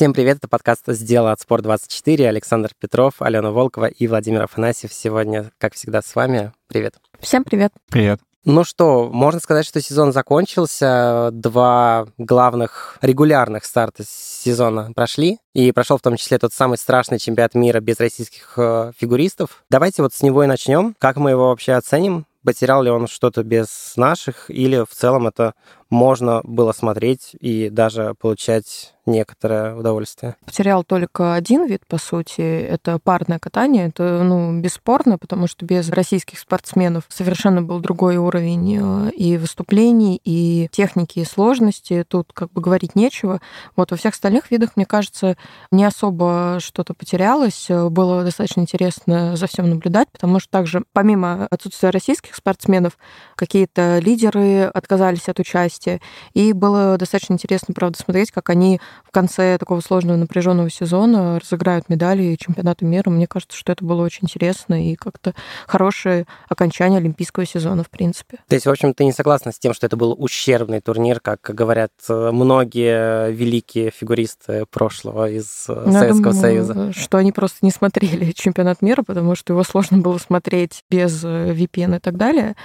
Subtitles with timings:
[0.00, 2.26] Всем привет, это подкаст «Сделано от Спорт24».
[2.26, 6.54] Александр Петров, Алена Волкова и Владимир Афанасьев сегодня, как всегда, с вами.
[6.68, 6.94] Привет.
[7.18, 7.70] Всем привет.
[7.90, 8.18] Привет.
[8.46, 11.28] Ну что, можно сказать, что сезон закончился.
[11.32, 15.36] Два главных регулярных старта сезона прошли.
[15.52, 19.64] И прошел в том числе тот самый страшный чемпионат мира без российских э, фигуристов.
[19.68, 20.94] Давайте вот с него и начнем.
[20.98, 22.24] Как мы его вообще оценим?
[22.42, 25.52] Потерял ли он что-то без наших, или в целом это
[25.90, 30.36] можно было смотреть и даже получать некоторое удовольствие.
[30.44, 33.88] Потерял только один вид, по сути, это парное катание.
[33.88, 40.20] Это, ну, бесспорно, потому что без российских спортсменов совершенно был другой уровень э, и выступлений,
[40.24, 42.04] и техники, и сложности.
[42.06, 43.40] Тут как бы говорить нечего.
[43.74, 45.36] Вот во всех остальных видах, мне кажется,
[45.72, 47.66] не особо что-то потерялось.
[47.68, 52.96] Было достаточно интересно за всем наблюдать, потому что также, помимо отсутствия российских спортсменов,
[53.34, 56.00] какие-то лидеры отказались от участия месте.
[56.34, 61.88] И было достаточно интересно, правда, смотреть, как они в конце такого сложного напряженного сезона разыграют
[61.88, 63.10] медали чемпионата мира.
[63.10, 65.34] Мне кажется, что это было очень интересно и как-то
[65.66, 68.38] хорошее окончание олимпийского сезона, в принципе.
[68.48, 71.40] То есть, в общем, ты не согласна с тем, что это был ущербный турнир, как
[71.42, 76.92] говорят э, многие великие фигуристы прошлого из э, ну, Советского думаю, Союза?
[76.92, 81.52] Что они просто не смотрели чемпионат мира, потому что его сложно было смотреть без э,
[81.52, 82.56] VPN и так далее.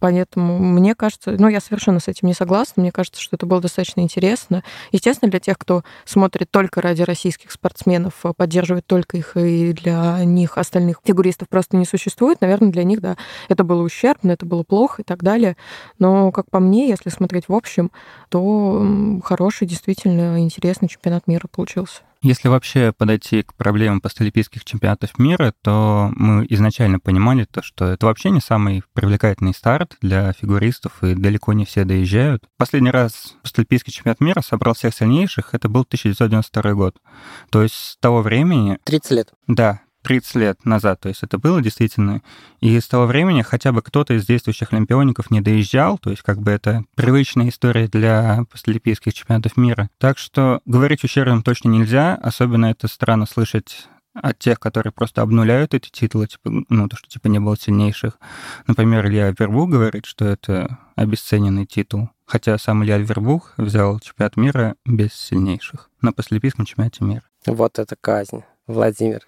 [0.00, 2.82] Поэтому мне кажется, ну, я совершенно с этим не согласна классно.
[2.82, 4.62] Мне кажется, что это было достаточно интересно.
[4.90, 10.24] Естественно, для тех, кто смотрит только ради российских спортсменов, а поддерживает только их, и для
[10.24, 13.16] них остальных фигуристов просто не существует, наверное, для них, да,
[13.48, 15.56] это было ущербно, это было плохо и так далее.
[15.98, 17.90] Но, как по мне, если смотреть в общем,
[18.30, 22.00] то хороший, действительно интересный чемпионат мира получился.
[22.24, 28.06] Если вообще подойти к проблемам постолимпийских чемпионатов мира, то мы изначально понимали то, что это
[28.06, 32.44] вообще не самый привлекательный старт для фигуристов, и далеко не все доезжают.
[32.56, 36.96] Последний раз постолимпийский чемпионат мира собрал всех сильнейших, это был 1992 год.
[37.50, 38.78] То есть с того времени...
[38.84, 39.32] 30 лет.
[39.46, 42.22] Да, 30 лет назад, то есть это было действительно.
[42.60, 46.40] И с того времени хотя бы кто-то из действующих олимпиоников не доезжал, то есть как
[46.40, 49.88] бы это привычная история для постолимпийских чемпионатов мира.
[49.98, 55.74] Так что говорить ущербным точно нельзя, особенно это странно слышать от тех, которые просто обнуляют
[55.74, 58.18] эти титулы, типа, ну, то, что типа не было сильнейших.
[58.66, 64.76] Например, Илья Вербух говорит, что это обесцененный титул, хотя сам Илья Вербух взял чемпионат мира
[64.84, 67.22] без сильнейших на послепийском чемпионате мира.
[67.46, 68.44] Вот это казнь.
[68.66, 69.20] Владимир.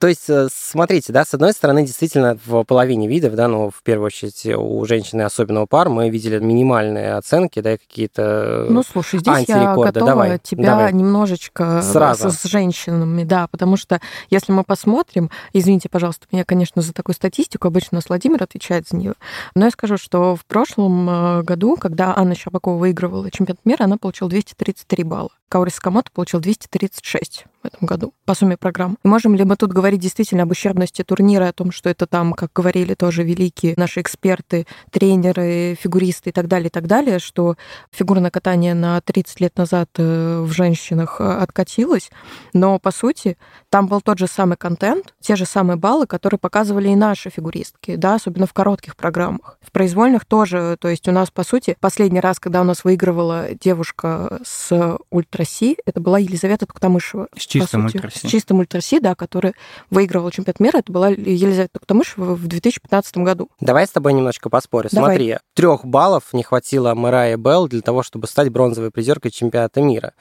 [0.00, 3.82] То есть, э, смотрите, да, с одной стороны, действительно, в половине видов, да, ну, в
[3.82, 9.46] первую очередь, у женщины особенного пар мы видели минимальные оценки, да, какие-то Ну, слушай, здесь
[9.46, 10.92] я готова давай, тебя давай.
[10.94, 12.30] немножечко Сразу.
[12.30, 14.00] с женщинами, да, потому что
[14.30, 18.88] если мы посмотрим, извините, пожалуйста, меня, конечно, за такую статистику, обычно у нас Владимир отвечает
[18.88, 19.14] за нее,
[19.54, 23.98] но я скажу, что в прошлом э, году, когда Анна Щербакова выигрывала чемпионат мира, она
[23.98, 25.30] получила 233 балла.
[25.48, 28.98] Каурис Скамото получил 236 в этом году по сумме программ.
[29.04, 32.52] Можем ли мы тут говорить действительно об ущербности турнира, о том, что это там, как
[32.54, 37.56] говорили тоже великие наши эксперты, тренеры, фигуристы и так далее, и так далее, что
[37.90, 42.10] фигурное катание на 30 лет назад э, в женщинах э, откатилось,
[42.52, 43.36] но по сути
[43.70, 47.96] там был тот же самый контент, те же самые баллы, которые показывали и наши фигуристки,
[47.96, 49.58] да, особенно в коротких программах.
[49.60, 53.48] В произвольных тоже, то есть у нас, по сути, последний раз, когда у нас выигрывала
[53.58, 57.28] девушка с ультраси, это была Елизавета Туктамышева.
[57.48, 58.26] Чистым ультраси.
[58.26, 59.54] С чистым ультраси, да, который
[59.90, 63.50] выигрывал чемпионат мира, это была Елизавета Туктамышева в 2015 году.
[63.60, 64.90] Давай с тобой немножко поспорим.
[64.92, 65.16] Давай.
[65.16, 70.12] Смотри, трех баллов не хватило Мэрайи Белл для того, чтобы стать бронзовой призеркой чемпионата мира.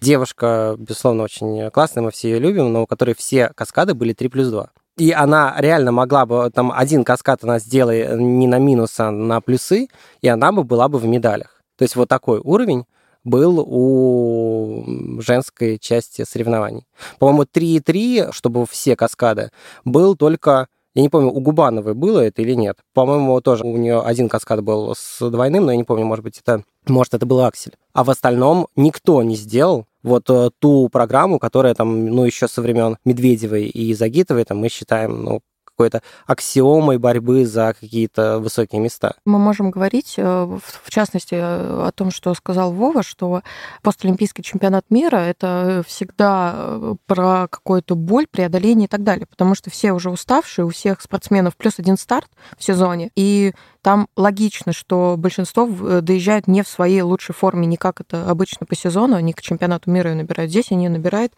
[0.00, 4.48] Девушка, безусловно, очень классная, мы все ее любим, но которой все каскады были 3 плюс
[4.48, 4.70] 2.
[4.98, 9.40] И она реально могла бы, там, один каскад она сделала не на минус, а на
[9.40, 9.88] плюсы,
[10.20, 11.62] и она бы была бы в медалях.
[11.78, 12.84] То есть вот такой уровень
[13.24, 14.84] был у
[15.20, 16.86] женской части соревнований.
[17.18, 19.50] По-моему, 3,3, чтобы все каскады,
[19.84, 22.76] был только я не помню, у Губановой было это или нет.
[22.92, 26.38] По-моему, тоже у нее один каскад был с двойным, но я не помню, может быть,
[26.38, 27.72] это, может, это был аксель.
[27.94, 32.60] А в остальном никто не сделал вот э, ту программу, которая там, ну, еще со
[32.60, 35.40] времен Медведевой и Загитовой, там мы считаем, ну,
[35.82, 39.14] какой-то аксиомой борьбы за какие-то высокие места.
[39.24, 43.42] Мы можем говорить, э, в частности, о том, что сказал Вова, что
[43.82, 49.70] постолимпийский чемпионат мира— это всегда э, про какую-то боль, преодоление и так далее, потому что
[49.70, 53.52] все уже уставшие, у всех спортсменов плюс один старт в сезоне, и
[53.82, 58.64] там логично, что большинство э, доезжают не в своей лучшей форме, не как это обычно
[58.64, 60.50] по сезону, они к чемпионату мира набирают.
[60.50, 61.32] Здесь они набирают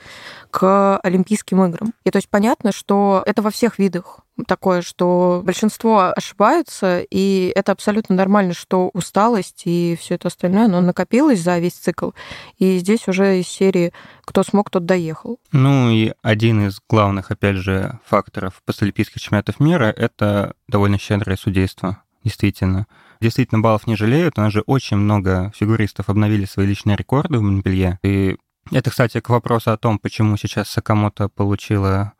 [0.50, 1.92] к Олимпийским играм.
[2.04, 7.72] И то есть понятно, что это во всех видах такое, что большинство ошибаются, и это
[7.72, 12.10] абсолютно нормально, что усталость и все это остальное, оно накопилось за весь цикл.
[12.58, 13.92] И здесь уже из серии
[14.24, 15.38] «Кто смог, тот доехал».
[15.52, 22.02] Ну и один из главных, опять же, факторов постолимпийских чемпионатов мира— это довольно щедрое судейство,
[22.24, 22.86] действительно.
[23.20, 24.38] Действительно, баллов не жалеют.
[24.38, 27.98] У нас же очень много фигуристов обновили свои личные рекорды в Монпелье.
[28.02, 28.36] И
[28.72, 32.14] это, кстати, к вопросу о том, почему сейчас Сакамото получила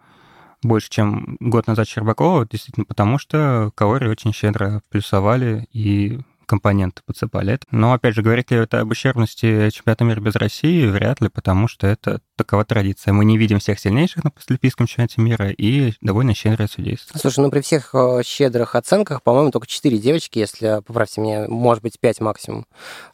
[0.62, 7.58] больше, чем год назад Щербакова, действительно потому, что Каори очень щедро плюсовали и компоненты подсыпали.
[7.70, 10.86] Но, опять же, говорить ли это об ущербности чемпионата мира без России?
[10.86, 13.12] Вряд ли, потому что это такова традиция.
[13.12, 17.18] Мы не видим всех сильнейших на Олимпийском чемпионате мира и довольно щедрое судейство.
[17.18, 21.82] Слушай, ну при всех э, щедрых оценках, по-моему, только 4 девочки, если, поправьте меня, может
[21.82, 22.66] быть, 5 максимум,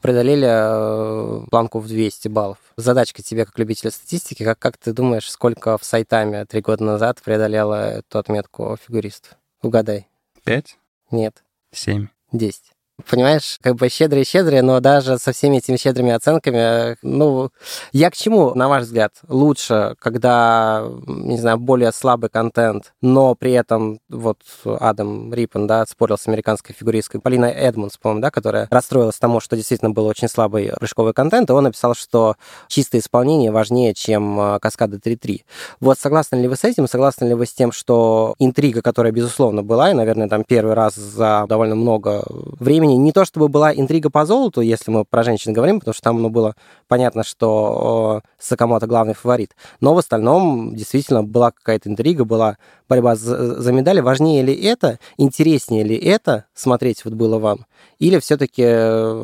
[0.03, 2.59] преодолели э, планку в 200 баллов.
[2.77, 7.21] Задачка тебе, как любителя статистики, как, как ты думаешь, сколько в Сайтаме три года назад
[7.23, 9.37] преодолела эту отметку фигурист?
[9.62, 10.09] Угадай.
[10.44, 10.79] Пять?
[11.11, 11.43] Нет.
[11.73, 12.09] Семь.
[12.32, 12.73] Десять.
[13.08, 17.50] Понимаешь, как бы щедрые-щедрые, но даже со всеми этими щедрыми оценками, ну,
[17.93, 23.52] я к чему, на ваш взгляд, лучше, когда, не знаю, более слабый контент, но при
[23.52, 29.17] этом вот Адам Риппен, да, спорил с американской фигуристкой Полиной Эдмонс, по-моему, да, которая расстроилась
[29.17, 32.37] тому, что действительно был очень слабый прыжковый контент, и он написал, что
[32.69, 35.43] чистое исполнение важнее, чем а, каскады 3.3.
[35.81, 36.88] Вот согласны ли вы с этим?
[36.88, 40.94] Согласны ли вы с тем, что интрига, которая, безусловно, была, и, наверное, там первый раз
[40.94, 45.22] за довольно много времени, времени не то чтобы была интрига по золоту, если мы про
[45.22, 46.54] женщин говорим, потому что там ну, было
[46.88, 52.56] понятно, что Сакамото главный фаворит, но в остальном действительно была какая-то интрига, была
[52.88, 54.00] борьба за, за медали.
[54.00, 57.66] Важнее ли это, интереснее ли это смотреть вот было вам?
[57.98, 58.64] Или все-таки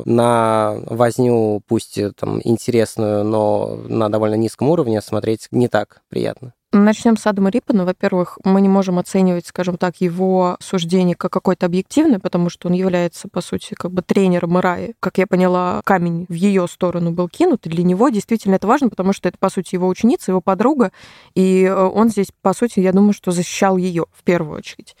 [0.09, 6.53] на возню, пусть там интересную, но на довольно низком уровне смотреть не так приятно?
[6.73, 7.85] Начнем с Адама Риппена.
[7.85, 12.73] Во-первых, мы не можем оценивать, скажем так, его суждение как какое-то объективное, потому что он
[12.73, 14.93] является, по сути, как бы тренером Ираи.
[14.99, 18.89] Как я поняла, камень в ее сторону был кинут, и для него действительно это важно,
[18.89, 20.91] потому что это, по сути, его ученица, его подруга,
[21.35, 24.97] и э, он здесь, по сути, я думаю, что защищал ее в первую очередь.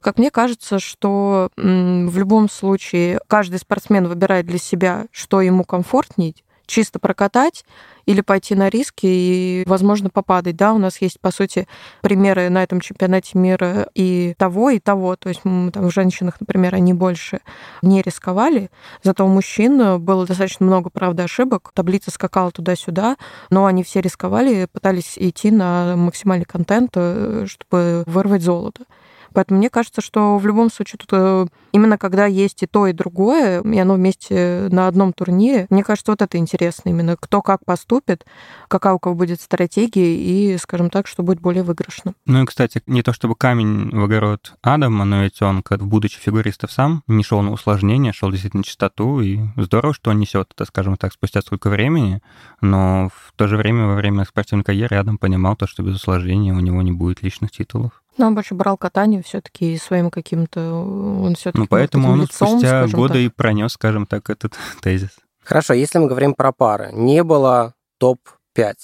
[0.00, 6.34] Как мне кажется, что в любом случае каждый спортсмен выбирает для себя, что ему комфортнее,
[6.68, 7.64] чисто прокатать
[8.06, 10.56] или пойти на риски и, возможно, попадать.
[10.56, 11.66] Да, у нас есть, по сути,
[12.02, 15.16] примеры на этом чемпионате мира и того, и того.
[15.16, 17.40] То есть там, в женщинах, например, они больше
[17.82, 18.70] не рисковали,
[19.02, 21.70] зато у мужчин было достаточно много, правда, ошибок.
[21.74, 23.16] Таблица скакала туда-сюда,
[23.50, 28.84] но они все рисковали, пытались идти на максимальный контент, э, чтобы вырвать золото.
[29.32, 32.92] Поэтому мне кажется, что в любом случае тут э, именно когда есть и то, и
[32.92, 37.64] другое, и оно вместе на одном турнире, мне кажется, вот это интересно именно, кто как
[37.64, 38.24] поступит,
[38.68, 42.14] какая у кого будет стратегия и, скажем так, что будет более выигрышно.
[42.26, 46.18] Ну и, кстати, не то чтобы камень в огород Адама, но ведь он, как будучи
[46.18, 50.64] фигуристом сам, не шел на усложнение, шел действительно чистоту, и здорово, что он несет это,
[50.64, 52.22] скажем так, спустя сколько времени,
[52.60, 56.52] но в то же время во время спортивной карьеры Адам понимал то, что без усложнения
[56.52, 58.02] у него не будет личных титулов.
[58.18, 60.60] Но он больше брал катание все-таки своим каким-то...
[60.72, 63.22] Он все-таки ну, поэтому он лицом, спустя годы так.
[63.22, 65.10] и пронес, скажем так, этот тезис.
[65.42, 68.74] Хорошо, если мы говорим про пары, не было топ-5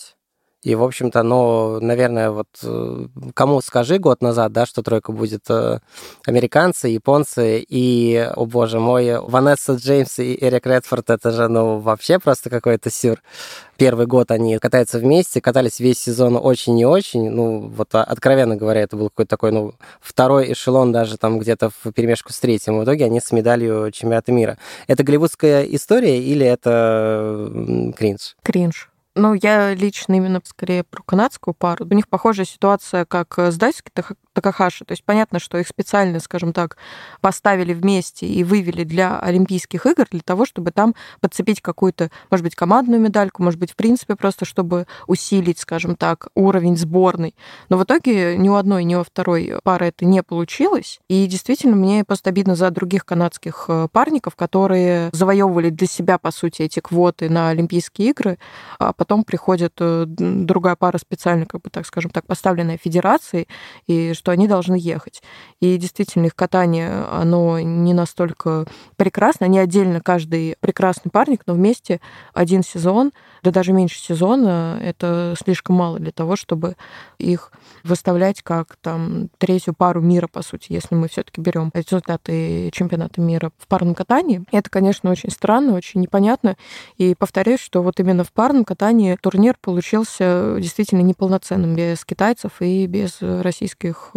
[0.65, 5.43] и, в общем-то, ну, наверное, вот э, кому скажи год назад, да, что тройка будет
[5.51, 5.81] э,
[6.27, 12.19] американцы, японцы и, о боже мой, Ванесса Джеймс и Эрик Редфорд, это же, ну, вообще
[12.19, 13.23] просто какой-то сюр.
[13.77, 18.81] Первый год они катаются вместе, катались весь сезон очень и очень, ну, вот откровенно говоря,
[18.81, 22.79] это был какой-то такой, ну, второй эшелон даже там где-то в перемешку с третьим.
[22.79, 24.57] В итоге они с медалью чемпионата мира.
[24.87, 28.37] Это голливудская история или это кринж?
[28.43, 28.89] Кринж.
[29.17, 31.87] Ну, я лично именно скорее про канадскую пару.
[31.87, 33.91] У них похожая ситуация, как с Дайски
[34.35, 34.85] Такахаши.
[34.85, 36.77] То есть понятно, что их специально, скажем так,
[37.21, 42.55] поставили вместе и вывели для Олимпийских игр для того, чтобы там подцепить какую-то, может быть,
[42.55, 47.35] командную медальку, может быть, в принципе, просто чтобы усилить, скажем так, уровень сборной.
[47.69, 51.01] Но в итоге ни у одной, ни у второй пары это не получилось.
[51.09, 56.31] И действительно, мне просто обидно за других канадских э, парников, которые завоевывали для себя, по
[56.31, 58.39] сути, эти квоты на Олимпийские игры,
[58.79, 63.49] а потом приходит э, другая пара специально, как бы так скажем так, поставленная федерацией,
[63.87, 65.23] и что они должны ехать.
[65.61, 68.65] И действительно, их катание, оно не настолько
[68.97, 69.45] прекрасно.
[69.45, 72.01] Они отдельно, каждый прекрасный парник, но вместе
[72.33, 73.13] один сезон,
[73.43, 76.77] да даже меньше сезона, это слишком мало для того, чтобы
[77.19, 77.53] их
[77.83, 83.53] выставлять как там третью пару мира, по сути, если мы все-таки берем результаты чемпионата мира
[83.59, 84.43] в парном катании.
[84.53, 86.57] Это, конечно, очень странно, очень непонятно.
[86.97, 92.87] И повторюсь, что вот именно в парном катании турнир получился действительно неполноценным без китайцев и
[92.87, 94.13] без российских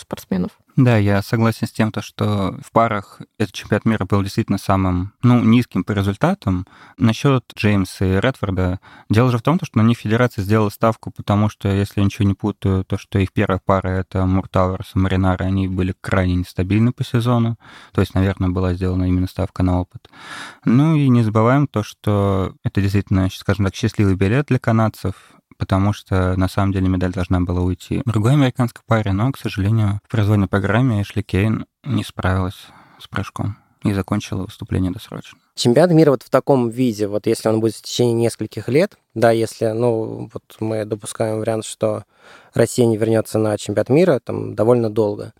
[0.00, 0.52] спортсменов.
[0.76, 5.12] Да, я согласен с тем, то, что в парах этот чемпионат мира был действительно самым,
[5.22, 6.66] ну, низким по результатам.
[6.96, 8.80] Насчет Джеймса и Редфорда,
[9.10, 12.26] дело же в том, что на них федерация сделала ставку, потому что, если я ничего
[12.26, 16.92] не путаю, то, что их первая пара— это Муртауэрс и Маринары, они были крайне нестабильны
[16.92, 17.58] по сезону,
[17.92, 20.08] то есть, наверное, была сделана именно ставка на опыт.
[20.64, 25.14] Ну и не забываем то, что это действительно, скажем так, счастливый билет для канадцев,
[25.60, 30.00] потому что на самом деле медаль должна была уйти другой американской паре, но, к сожалению,
[30.04, 32.66] в произвольной программе Эшли Кейн не справилась
[32.98, 35.38] с прыжком и закончила выступление досрочно.
[35.54, 39.30] Чемпионат мира вот в таком виде, вот если он будет в течение нескольких лет, да,
[39.30, 42.04] если, ну, вот мы допускаем вариант, что
[42.54, 45.34] Россия не вернется на чемпионат мира, там, довольно долго,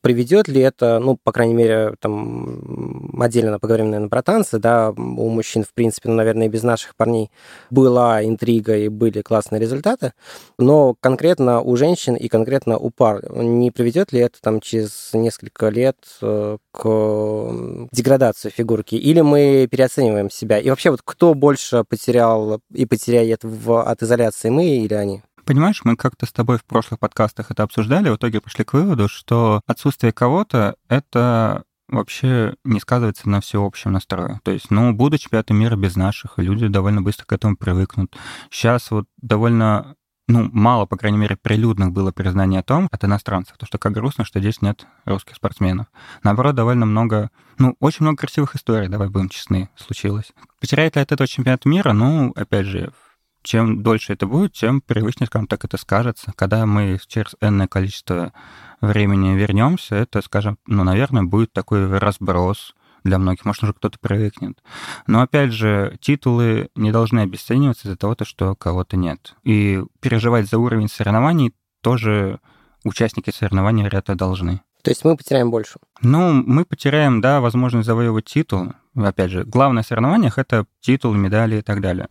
[0.00, 5.28] Приведет ли это, ну, по крайней мере, там, отдельно поговорим, наверное, про танцы, да, у
[5.28, 7.30] мужчин, в принципе, ну, наверное, и без наших парней
[7.70, 10.12] была интрига и были классные результаты,
[10.58, 15.68] но конкретно у женщин и конкретно у пар не приведет ли это там через несколько
[15.68, 18.94] лет э, к деградации фигурки?
[18.94, 20.58] Или мы переоцениваем себя?
[20.58, 25.22] И вообще, вот кто больше потерял и потеряет в, от изоляции, мы или они?
[25.48, 29.08] Понимаешь, мы как-то с тобой в прошлых подкастах это обсуждали, в итоге пришли к выводу,
[29.08, 34.42] что отсутствие кого-то— это вообще не сказывается на всеобщем настрое.
[34.44, 38.14] То есть, ну, будут чемпионаты мира без наших, и люди довольно быстро к этому привыкнут.
[38.50, 39.94] Сейчас вот довольно
[40.26, 43.92] ну, мало, по крайней мере, прилюдных было признание о том от иностранцев, то, что как
[43.92, 45.86] грустно, что здесь нет русских спортсменов.
[46.22, 50.30] Наоборот, довольно много, ну, очень много красивых историй, давай будем честны, случилось.
[50.60, 51.94] Потеряет ли от этого чемпионат мира?
[51.94, 52.92] Ну, опять же,
[53.42, 56.32] чем дольше это будет, тем привычнее, скажем так, это скажется.
[56.36, 58.32] Когда мы через энное количество
[58.80, 63.44] времени вернемся, это, скажем, ну, наверное, будет такой разброс для многих.
[63.44, 64.62] Может, уже кто-то привыкнет.
[65.06, 69.34] Но, опять же, титулы не должны обесцениваться из-за того, что кого-то нет.
[69.44, 72.40] И переживать за уровень соревнований тоже
[72.84, 74.60] участники соревнований, вероятно, должны.
[74.82, 75.78] То есть мы потеряем больше?
[76.02, 78.72] Ну, мы потеряем, да, возможность завоевывать титул.
[78.94, 82.08] Опять же, главное в соревнованиях— это титул, медали и так далее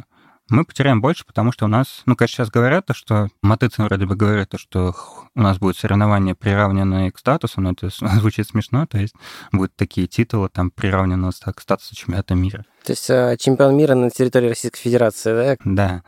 [0.49, 4.05] мы потеряем больше, потому что у нас, ну, как сейчас говорят, то, что Матыцин вроде
[4.05, 4.95] бы говорит, то, что
[5.35, 7.89] у нас будет соревнования, приравненные к статусу, но это
[8.19, 9.13] звучит смешно, то есть
[9.51, 12.65] будут такие титулы, там, приравненные к статусу чемпионата мира.
[12.83, 15.57] То есть э, чемпион мира на территории Российской Федерации, да?
[15.65, 16.03] Да.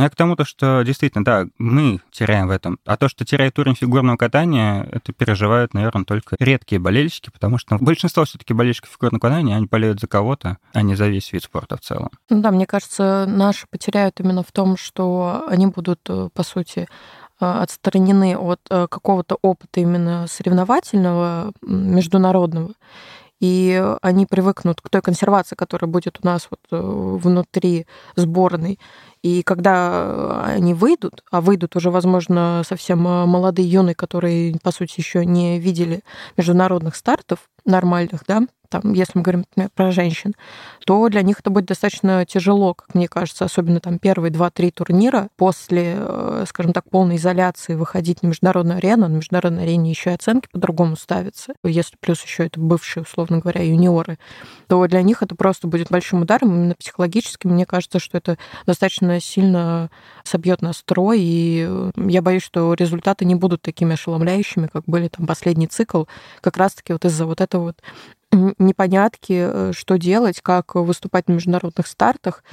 [0.00, 2.78] Ну, я к тому, то, что действительно, да, мы теряем в этом.
[2.86, 7.76] А то, что теряет уровень фигурного катания, это переживают, наверное, только редкие болельщики, потому что
[7.78, 11.76] большинство все-таки болельщиков фигурного катания, они болеют за кого-то, а не за весь вид спорта
[11.76, 12.08] в целом.
[12.30, 16.88] Ну да, мне кажется, наши потеряют именно в том, что они будут, э, по сути,
[17.38, 22.72] э, отстранены от э, какого-то опыта именно соревновательного, международного,
[23.40, 28.78] и они привыкнут к той консервации, которая будет у нас вот внутри сборной.
[29.22, 34.94] И когда они выйдут, а выйдут уже, возможно, совсем э, молодые юные, которые, по сути,
[34.98, 36.02] еще не видели
[36.38, 40.34] международных стартов нормальных, да, там, если мы говорим например, про женщин,
[40.86, 45.28] то для них это будет достаточно тяжело, как мне кажется, особенно там первые два-три турнира
[45.36, 50.14] после, э, скажем так, полной изоляции выходить на международную арену, на международной арене еще и
[50.14, 54.18] оценки по-другому ставятся, если плюс еще это бывшие, условно говоря, юниоры,
[54.68, 57.46] то для них это просто будет большим ударом именно психологически.
[57.46, 59.90] Мне кажется, что это достаточно сильно
[60.24, 65.66] собьет настрой, и я боюсь, что результаты не будут такими ошеломляющими, как были там последний
[65.66, 66.04] цикл,
[66.40, 67.82] как раз-таки вот из-за вот этого вот
[68.32, 72.44] непонятки, э, что делать, как выступать на международных стартах.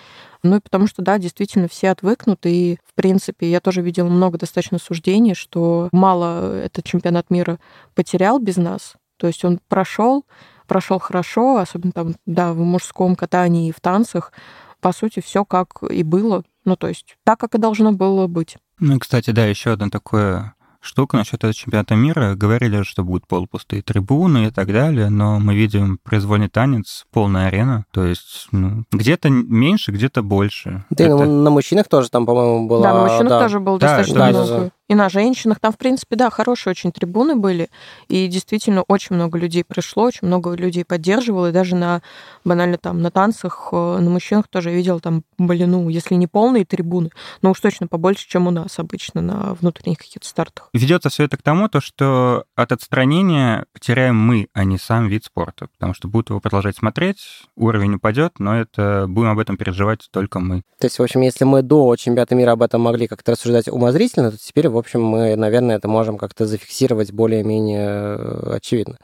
[0.43, 4.37] Ну и потому что, да, действительно все отвыкнут, и, в принципе, я тоже видела много
[4.37, 7.59] достаточно суждений, что мало этот чемпионат мира
[7.95, 8.95] потерял без нас.
[9.17, 10.25] То есть он прошел,
[10.67, 14.31] прошел хорошо, особенно там, да, в мужском катании и в танцах.
[14.79, 16.43] По сути, все как и было.
[16.65, 18.57] Ну, то есть так, как и должно было быть.
[18.79, 20.53] Ну, кстати, да, еще одно такое
[20.87, 22.35] штука насчет этого чемпионата мира.
[22.35, 27.85] Говорили, что будут полупустые трибуны и так далее, но мы видим произвольный танец, полная арена.
[27.91, 30.85] То есть ну, где-то меньше, где-то больше.
[30.89, 31.25] Да, Это...
[31.25, 32.83] на мужчинах тоже там, по-моему, было...
[32.83, 33.41] Да, на мужчинах да.
[33.41, 34.71] тоже было да, достаточно да, много.
[34.87, 35.59] И на женщинах.
[35.59, 37.69] Там, в принципе, да, хорошие очень трибуны были,
[38.07, 42.01] и действительно очень много людей пришло, очень много людей поддерживало, и даже на,
[42.45, 46.65] банально там, на танцах, э, на мужчинах тоже видел там, блин, ну, если не полные
[46.65, 50.69] трибуны, но уж точно побольше, чем у нас обычно на внутренних каких-то стартах.
[50.73, 55.25] Ведется все это к тому, то, что от отстранения потеряем мы, а не сам вид
[55.25, 60.07] спорта, потому что будут его продолжать смотреть, уровень упадет, но это будем об этом переживать
[60.11, 60.61] только мы.
[60.79, 64.31] То есть, в общем, если мы до чемпионата мира об этом могли как-то рассуждать умозрительно,
[64.31, 68.97] то теперь, в общем, мы, наверное, это можем как-то зафиксировать более-менее э, очевидно.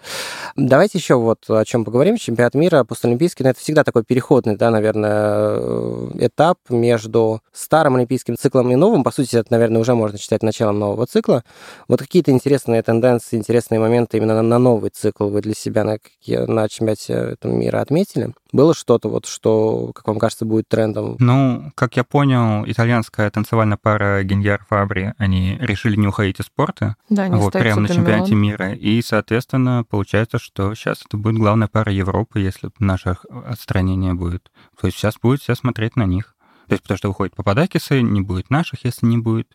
[0.56, 2.18] Давайте еще вот о чем поговорим.
[2.18, 8.38] Чемпионат мира постолимпийский, ну, это всегда такой переходный, да, наверное, э, этап между старым олимпийским
[8.38, 9.04] циклом и новым.
[9.04, 11.44] По сути, это, наверное, уже можно считать началом нового цикла.
[11.88, 16.70] Вот какие-то интересные тенденции, интересные моменты именно на новый цикл вы для себя на, на
[16.70, 18.34] чемпионате мира отметили?
[18.54, 21.16] Было что-то, вот, что, как вам кажется, будет трендом?
[21.20, 26.96] Ну, как я понял, итальянская танцевальная пара Геньяр Фабри, они решили не уходить из спорта.
[27.10, 28.74] Да, не вот, прямо на чемпионате мира.
[28.74, 34.52] И, соответственно, получается, что сейчас это будет главная пара Европы, если наше отстранение будет.
[34.80, 36.33] То есть сейчас будет все смотреть на них.
[36.74, 39.48] То есть потому что выходит Пападакисы, не будет наших, если не будет.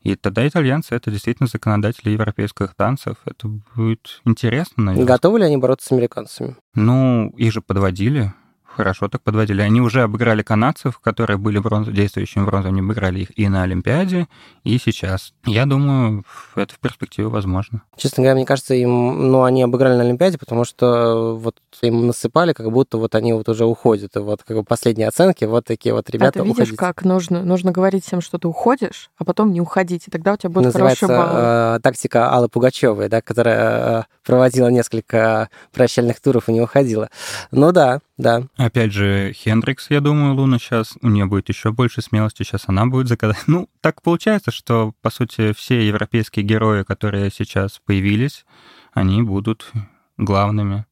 [0.00, 3.18] И тогда итальянцы— это действительно законодатели европейских танцев.
[3.26, 5.06] Это будет интересно, наверное.
[5.06, 6.56] Готовы ли они бороться с американцами?
[6.74, 8.32] Ну, их же подводили
[8.74, 9.62] хорошо так подводили.
[9.62, 11.88] Они уже обыграли канадцев, которые были бронз...
[11.88, 14.28] действующими бронзой, они обыграли их и на Олимпиаде,
[14.64, 15.32] и сейчас.
[15.46, 17.82] Я думаю, это в перспективе возможно.
[17.96, 22.52] Честно говоря, мне кажется, им, ну, они обыграли на Олимпиаде, потому что вот им насыпали,
[22.52, 24.16] как будто вот они вот уже уходят.
[24.16, 26.76] И вот как бы последние оценки, вот такие вот ребята а ты видишь, уходите.
[26.76, 27.44] как нужно?
[27.44, 30.66] Нужно говорить всем, что ты уходишь, а потом не уходить, и тогда у тебя будет
[30.66, 31.76] Называется, хороший балл.
[31.76, 37.08] Э, тактика Аллы Пугачевой, да, которая э, проводила несколько прощальных туров и не уходила.
[37.50, 38.42] Ну да, да.
[38.64, 42.86] Опять же, Хендрикс, я думаю, Луна сейчас, у нее будет еще больше смелости, сейчас она
[42.86, 43.36] будет заказать.
[43.46, 48.46] Ну, так получается, что, по сути, все европейские герои, которые сейчас появились,
[48.94, 49.70] они будут
[50.16, 50.86] главными.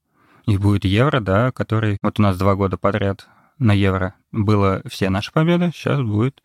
[0.45, 1.97] И будет Евро, да, который...
[2.02, 3.26] Вот у нас два года подряд
[3.59, 6.43] на Евро было все наши победы, сейчас будет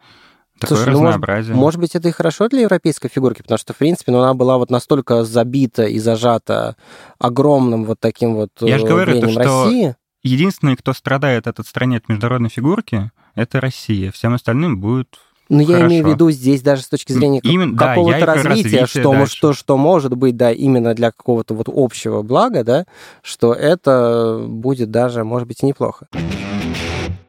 [0.61, 1.55] Такое Слушай, разнообразие.
[1.55, 4.19] Ну, может, может быть, это и хорошо для европейской фигурки, потому что, в принципе, ну,
[4.19, 6.77] она была вот настолько забита и зажата
[7.19, 9.95] огромным вот таким вот Я же говорю, то, что России
[10.27, 14.11] единственный, кто страдает от отстранения от международной фигурки, это Россия.
[14.11, 15.17] Всем остальным будет
[15.49, 18.85] но ну, я имею в виду здесь даже с точки зрения именно, какого-то да, развития,
[18.85, 22.85] что, что, что может быть, да, именно для какого-то вот общего блага, да,
[23.21, 26.09] что это будет даже, может быть, и неплохо.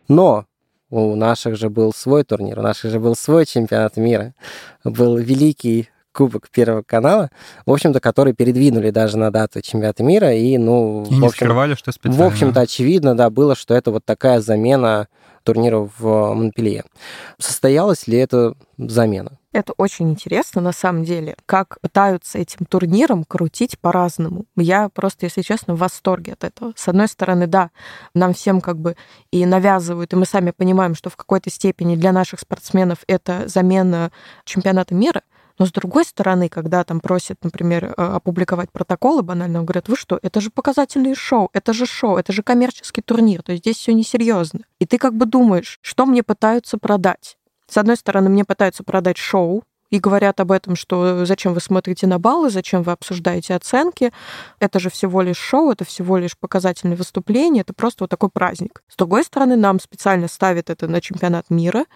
[0.09, 0.47] Но
[0.91, 4.35] у наших же был свой турнир, у наших же был свой чемпионат мира,
[4.83, 5.89] был великий
[6.19, 7.31] Кубок Первого канала,
[7.65, 11.75] в общем-то, который передвинули даже на дату чемпионата мира, и, ну, и в общем, скрывали,
[11.75, 12.25] что специально.
[12.25, 15.07] В общем-то, очевидно, да, было, что это вот такая замена
[15.45, 16.83] турнира в Монпелье.
[17.39, 19.39] Состоялась ли это замена?
[19.53, 24.45] Это очень интересно, на самом деле, как пытаются этим турниром крутить по-разному.
[24.57, 26.73] Я просто, если честно, в восторге от этого.
[26.75, 27.71] С одной стороны, да,
[28.13, 28.97] нам всем как бы
[29.31, 34.11] и навязывают, и мы сами понимаем, что в какой-то степени для наших спортсменов это замена
[34.45, 35.23] чемпионата мира,
[35.59, 40.19] но с другой стороны, когда там просят, например, э, опубликовать протоколы, банально говорят, вы что,
[40.23, 43.93] это же показательные шоу, это же шоу, это же коммерческий турнир, то есть здесь все
[43.93, 44.61] несерьезно.
[44.79, 47.37] И ты как бы думаешь, что мне пытаются продать?
[47.69, 52.07] С одной стороны, мне пытаются продать шоу, и говорят об этом, что зачем вы смотрите
[52.07, 54.13] на баллы, зачем вы обсуждаете оценки,
[54.61, 58.83] это же всего лишь шоу, это всего лишь показательное выступление, это просто вот такой праздник.
[58.89, 61.87] С другой стороны, нам специально ставят это на чемпионат мира,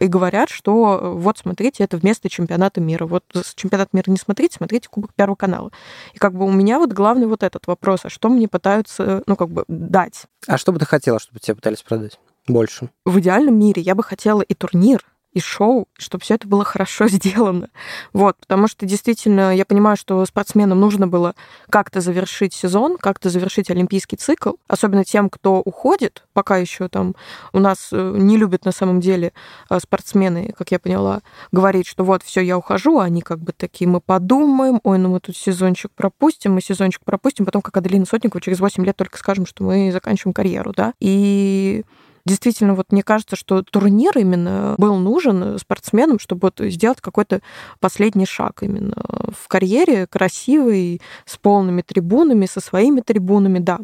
[0.00, 3.06] и говорят, что э, вот смотрите, это вместо чемпионата мира.
[3.06, 5.70] Вот чемпионат мира не смотрите, смотрите Кубок Первого канала.
[6.14, 9.36] И как бы у меня вот главный вот этот вопрос, а что мне пытаются, ну,
[9.36, 10.24] как бы дать?
[10.46, 12.18] А что бы ты хотела, чтобы тебе пытались продать?
[12.48, 12.90] Больше.
[13.04, 17.08] В идеальном мире я бы хотела и турнир, и шоу, чтобы все это было хорошо
[17.08, 17.68] сделано.
[18.12, 21.34] Вот, потому что действительно я понимаю, что спортсменам нужно было
[21.68, 27.14] как-то завершить сезон, как-то завершить олимпийский цикл, особенно тем, кто уходит, пока еще там
[27.52, 29.32] у нас э, не любят на самом деле
[29.68, 31.20] э, спортсмены, как я поняла,
[31.52, 35.10] говорить, что вот все, я ухожу, а они как бы такие, мы подумаем, ой, ну
[35.10, 39.18] мы тут сезончик пропустим, мы сезончик пропустим, потом, как Аделина Сотникова, через 8 лет только
[39.18, 41.84] скажем, что мы заканчиваем карьеру, да, и
[42.24, 47.40] действительно, вот мне кажется, что турнир именно был нужен спортсменам, чтобы вот сделать какой-то
[47.78, 48.94] последний шаг именно
[49.36, 53.78] в карьере, красивый, с полными трибунами, со своими трибунами, да.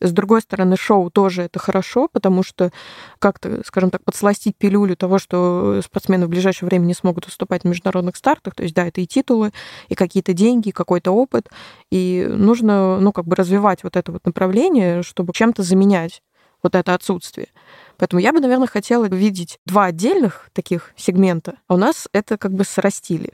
[0.00, 2.70] С другой стороны, шоу тоже это хорошо, потому что
[3.18, 7.70] как-то, скажем так, подсластить пилюлю того, что спортсмены в ближайшее время не смогут выступать на
[7.70, 8.54] международных стартах.
[8.54, 9.52] То есть, да, это и титулы,
[9.88, 11.48] и какие-то деньги, и какой-то опыт.
[11.90, 16.22] И нужно, ну, как бы развивать вот это вот направление, чтобы чем-то заменять
[16.62, 17.48] вот это отсутствие.
[17.96, 22.52] Поэтому я бы, наверное, хотела видеть два отдельных таких сегмента, а у нас это как
[22.52, 23.32] бы срастили.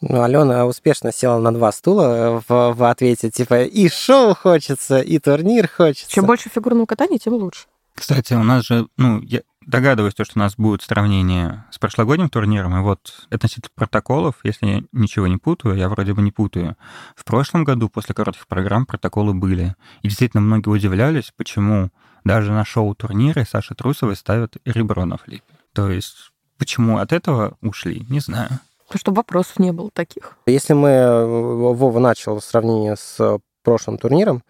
[0.00, 5.18] Ну, Алена успешно села на два стула в, в ответе, типа, и шоу хочется, и
[5.18, 6.10] турнир хочется.
[6.10, 7.66] Чем больше фигурного катания, тем лучше.
[7.94, 12.28] Кстати, у нас же, ну, я догадываюсь, то, что у нас будет сравнение с прошлогодним
[12.28, 16.76] турниром, и вот относительно протоколов, если я ничего не путаю, я вроде бы не путаю,
[17.16, 19.74] в прошлом году после коротких программ протоколы были.
[20.02, 21.90] И действительно многие удивлялись, почему
[22.26, 25.44] даже на шоу-турниры Саши Трусовой ставят ребро на флипе.
[25.72, 28.50] То есть почему от этого ушли, не знаю.
[28.86, 30.36] Потому что вопросов не было таких.
[30.46, 34.42] Если мы, э, Вова начал сравнение с прошлым турниром,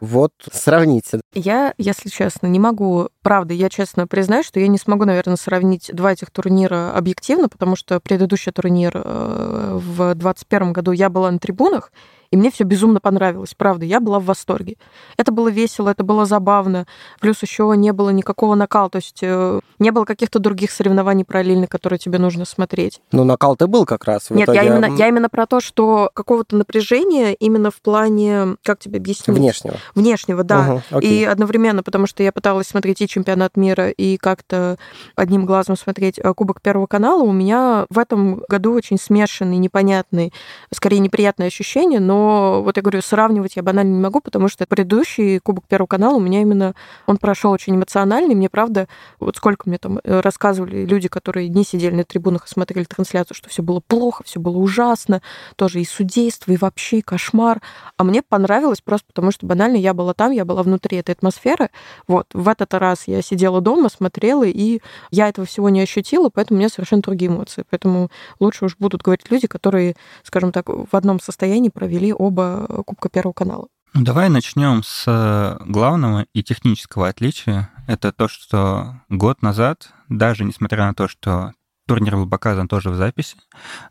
[0.00, 1.20] вот сравните.
[1.32, 5.90] Я, если честно, не могу, правда, я честно признаюсь, что я не смогу, наверное, сравнить
[5.94, 11.38] два этих турнира объективно, потому что предыдущий турнир э, в 2021 году я была на
[11.38, 11.92] трибунах,
[12.34, 14.74] и мне все безумно понравилось, правда, я была в восторге.
[15.16, 16.84] Это было весело, это было забавно.
[17.20, 21.68] Плюс еще не было никакого накала, то есть э, не было каких-то других соревнований параллельно,
[21.68, 23.00] которые тебе нужно смотреть.
[23.12, 24.30] Ну, накал-то был как раз.
[24.30, 24.58] Нет, итоге...
[24.58, 29.38] я, именно, я именно про то, что какого-то напряжения именно в плане, как тебе объяснить?
[29.38, 29.76] Внешнего.
[29.94, 30.82] Внешнего, да.
[30.90, 34.76] Угу, и одновременно, потому что я пыталась смотреть и чемпионат мира, и как-то
[35.14, 40.32] одним глазом смотреть э, Кубок Первого канала, у меня в этом году очень смешанный, непонятный,
[40.72, 42.23] скорее неприятное ощущение, но
[42.62, 46.20] вот я говорю, сравнивать я банально не могу, потому что предыдущий Кубок Первого канала у
[46.20, 46.74] меня именно,
[47.06, 48.34] он прошел очень эмоциональный.
[48.34, 48.88] Мне, правда,
[49.20, 53.36] вот сколько мне там э, рассказывали люди, которые не сидели на трибунах и смотрели трансляцию,
[53.36, 55.22] что все было плохо, все было ужасно,
[55.56, 57.60] тоже и судейство, и вообще кошмар.
[57.96, 61.70] А мне понравилось просто потому, что банально я была там, я была внутри этой атмосферы.
[62.06, 66.56] Вот, в этот раз я сидела дома, смотрела, и я этого всего не ощутила, поэтому
[66.56, 67.64] у меня совершенно другие эмоции.
[67.68, 68.10] Поэтому
[68.40, 73.32] лучше уж будут говорить люди, которые, скажем так, в одном состоянии провели оба Кубка Первого
[73.32, 73.68] канала.
[73.92, 77.70] Ну, давай начнем с э, главного и технического отличия.
[77.86, 81.52] Это то, что год назад, даже несмотря на то, что
[81.86, 83.36] турнир был показан тоже в записи,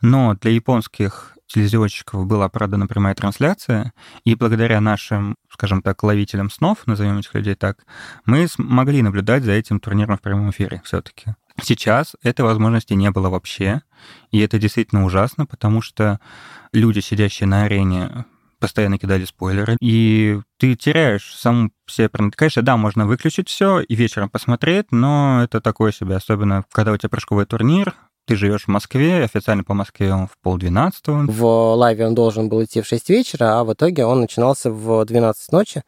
[0.02, 6.86] но для японских телевизионщиков была продана прямая трансляция, и благодаря нашим, скажем так, ловителям снов,
[6.88, 7.86] назовем этих людей так,
[8.26, 11.36] мы смогли наблюдать за этим турниром в прямом эфире все-таки.
[11.62, 13.84] Сейчас этой возможности не было вообще,
[14.32, 16.20] и это действительно ужасно, потому что
[16.72, 18.26] люди, сидящие на арене,
[18.60, 22.10] постоянно кидали спойлеры, и ты теряешь сам себе...
[22.10, 26.98] Конечно, да, можно выключить все и вечером посмотреть, но это такое себе, особенно когда у
[26.98, 27.94] тебя прыжковый турнир,
[28.26, 31.26] ты живешь в Москве, официально по Москве он в полдвенадцатого.
[31.28, 35.04] В лайве он должен был идти в 6 вечера, а в итоге он начинался в
[35.06, 35.84] 12 ночи.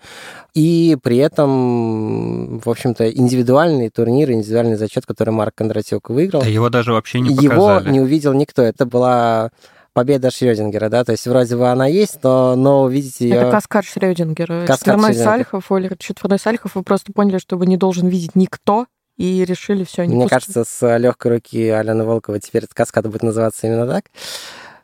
[0.54, 6.41] И при этом, в общем-то, индивидуальный турнир, индивидуальный зачет, который Марк Кондратюк выиграл.
[6.41, 7.54] Да его даже вообще не показали.
[7.54, 8.62] Его не увидел никто.
[8.62, 9.52] Это была
[9.93, 13.36] победа Шрёдингера, да, то есть вроде бы она есть, но, но увидите ее...
[13.36, 14.65] Это каскад Шрёдингера.
[14.67, 15.24] Каскад четверной Шрёдингера.
[15.24, 19.84] Сальхов, Олер, четверной Сальхов, вы просто поняли, что вы не должен видеть никто, и решили
[19.84, 20.45] все не Мне пускать.
[20.45, 24.06] кажется, с легкой руки Алены Волкова теперь этот каскад будет называться именно так.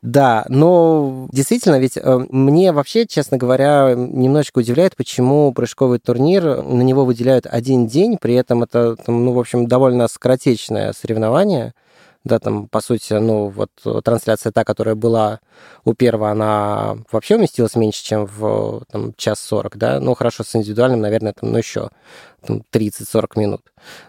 [0.01, 6.81] Да, но действительно, ведь э, мне вообще, честно говоря, немножечко удивляет, почему прыжковый турнир, на
[6.81, 11.73] него выделяют один день, при этом это, ну, в общем, довольно скоротечное соревнование
[12.23, 13.71] да, там, по сути, ну, вот
[14.03, 15.39] трансляция та, которая была
[15.85, 20.55] у первого, она вообще уместилась меньше, чем в там, час сорок, да, ну, хорошо, с
[20.55, 21.89] индивидуальным, наверное, там, ну, еще
[22.47, 23.61] 30-40 минут.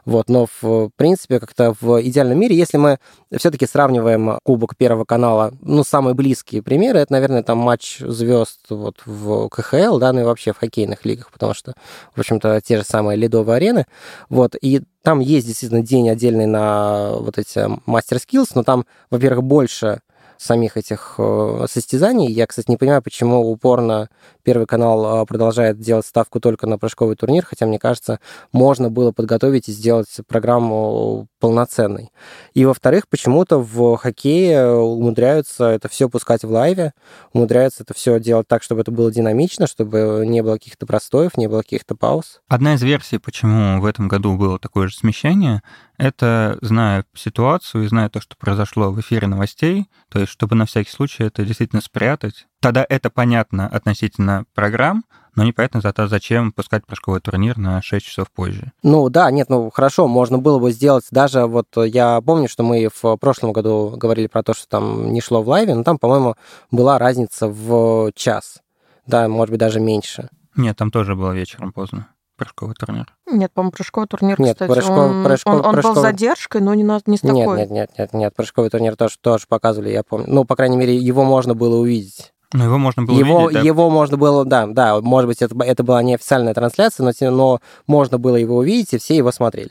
[0.05, 2.99] Вот, но в принципе как-то в идеальном мире, если мы
[3.37, 9.03] все-таки сравниваем Кубок Первого канала, ну, самые близкие примеры, это, наверное, там матч звезд вот
[9.05, 11.75] в КХЛ, да, ну и вообще в хоккейных лигах, потому что,
[12.15, 13.87] в общем-то, те же самые ледовые арены,
[14.29, 19.43] вот, и там есть действительно день отдельный на вот эти мастер скиллс, но там, во-первых,
[19.43, 20.01] больше
[20.43, 22.31] самих этих э, состязаний.
[22.31, 24.09] Я, кстати, не понимаю, почему упорно
[24.45, 28.19] Первый канал э, продолжает делать ставку только на прыжковый турнир, хотя, мне кажется,
[28.53, 32.11] можно было подготовить и сделать программу полноценной.
[32.55, 36.93] И, во-вторых, почему-то в хоккее умудряются это все пускать в лайве,
[37.33, 41.49] умудряются это все делать так, чтобы это было динамично, чтобы не было каких-то простоев, не
[41.49, 42.41] было каких-то пауз.
[42.49, 45.63] Одна из версий, почему в этом году было такое же смещение,
[45.99, 50.67] это, зная ситуацию и зная то, что произошло в эфире новостей, то есть чтобы на
[50.67, 56.87] всякий случай это действительно спрятать, тогда это понятно относительно программ, но непонятно зато зачем пускать
[56.87, 58.73] прыжковый турнир на 6 часов позже.
[58.83, 62.89] Ну да, нет, ну хорошо, можно было бы сделать даже, вот я помню, что мы
[62.89, 66.37] в прошлом году говорили про то, что там не шло в лайве, но там, по-моему,
[66.71, 68.61] была разница в час,
[69.07, 70.29] да, может быть, даже меньше.
[70.55, 73.15] Нет, там тоже было вечером поздно прыжковый турнир?
[73.31, 75.95] Нет, по-моему, прыжковый турнир, нет, кстати, прыжков, он, прыжков, он, он прыжков...
[75.95, 77.59] был с задержкой, но не, на, не с такой.
[77.59, 80.27] Нет, нет, нет, нет, нет, прыжковый турнир тоже, тоже показывали, я помню.
[80.29, 82.32] Ну, по крайней мере, его можно было увидеть.
[82.53, 83.67] Но его можно было его, увидеть, да?
[83.67, 87.61] Его можно было, да, да, может быть, это, это была не официальная трансляция, но, но
[87.87, 89.71] можно было его увидеть, и все его смотрели.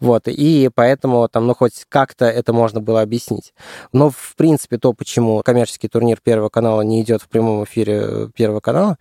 [0.00, 3.52] Вот, и поэтому там, ну, хоть как-то это можно было объяснить.
[3.92, 8.60] Но, в принципе, то, почему коммерческий турнир Первого канала не идет в прямом эфире Первого
[8.60, 8.96] канала,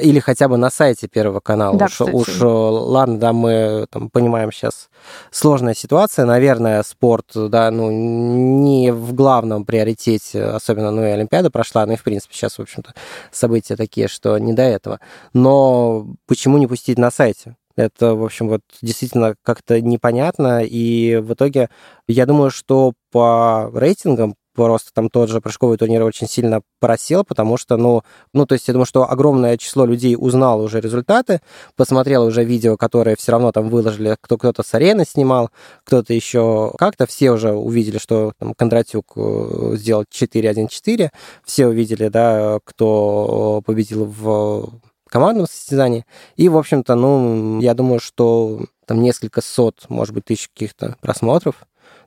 [0.00, 1.76] или хотя бы на сайте Первого канала.
[1.76, 4.88] Да, уж, уж ладно, да, мы там, понимаем сейчас
[5.30, 6.24] сложная ситуация.
[6.24, 11.96] Наверное, спорт, да, ну, не в главном приоритете, особенно, ну, и Олимпиада прошла, ну, и,
[11.96, 12.94] в принципе, сейчас, в общем-то,
[13.30, 15.00] события такие, что не до этого.
[15.34, 17.56] Но почему не пустить на сайте?
[17.74, 21.70] Это, в общем, вот действительно как-то непонятно, и в итоге
[22.06, 27.56] я думаю, что по рейтингам просто там тот же прыжковый турнир очень сильно просел, потому
[27.56, 31.40] что, ну, ну, то есть я думаю, что огромное число людей узнало уже результаты,
[31.76, 35.50] посмотрело уже видео, которые все равно там выложили, кто кто-то с арены снимал,
[35.84, 41.10] кто-то еще как-то, все уже увидели, что там Кондратюк э, сделал 4-1-4,
[41.44, 44.80] все увидели, да, кто победил в
[45.12, 46.06] командном состязании.
[46.36, 51.56] И, в общем-то, ну, я думаю, что там несколько сот, может быть, тысяч каких-то просмотров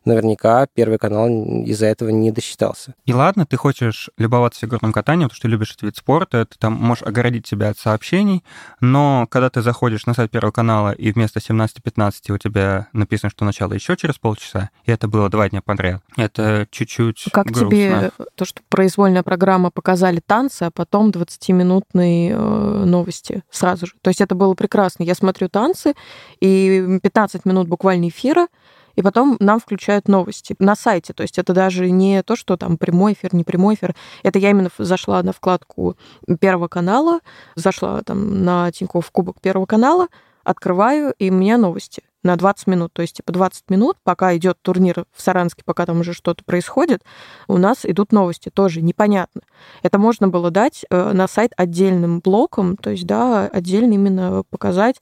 [0.05, 1.27] наверняка Первый канал
[1.63, 2.95] из-за этого не досчитался.
[3.05, 6.57] И ладно, ты хочешь любоваться фигурным катанием, потому что ты любишь этот вид спорта, ты
[6.57, 8.43] там можешь огородить себя от сообщений,
[8.81, 13.45] но когда ты заходишь на сайт Первого канала, и вместо 17.15 у тебя написано, что
[13.45, 17.69] начало еще через полчаса, и это было два дня подряд, это чуть-чуть Как грустно.
[17.69, 23.93] тебе то, что произвольная программа показали танцы, а потом 20-минутные э, новости сразу же?
[24.01, 25.03] То есть это было прекрасно.
[25.03, 25.93] Я смотрю танцы,
[26.39, 28.47] и 15 минут буквально эфира,
[28.95, 31.13] и потом нам включают новости на сайте.
[31.13, 33.95] То есть это даже не то, что там прямой эфир, не прямой эфир.
[34.23, 35.97] Это я именно зашла на вкладку
[36.39, 37.19] Первого канала,
[37.55, 40.07] зашла там на Тинькофф Кубок Первого канала,
[40.43, 42.91] открываю, и у меня новости на 20 минут.
[42.93, 47.03] То есть, типа, 20 минут, пока идет турнир в Саранске, пока там уже что-то происходит,
[47.47, 48.49] у нас идут новости.
[48.49, 49.41] Тоже непонятно.
[49.83, 54.95] Это можно было дать э, на сайт отдельным блоком, то есть, да, отдельно именно показать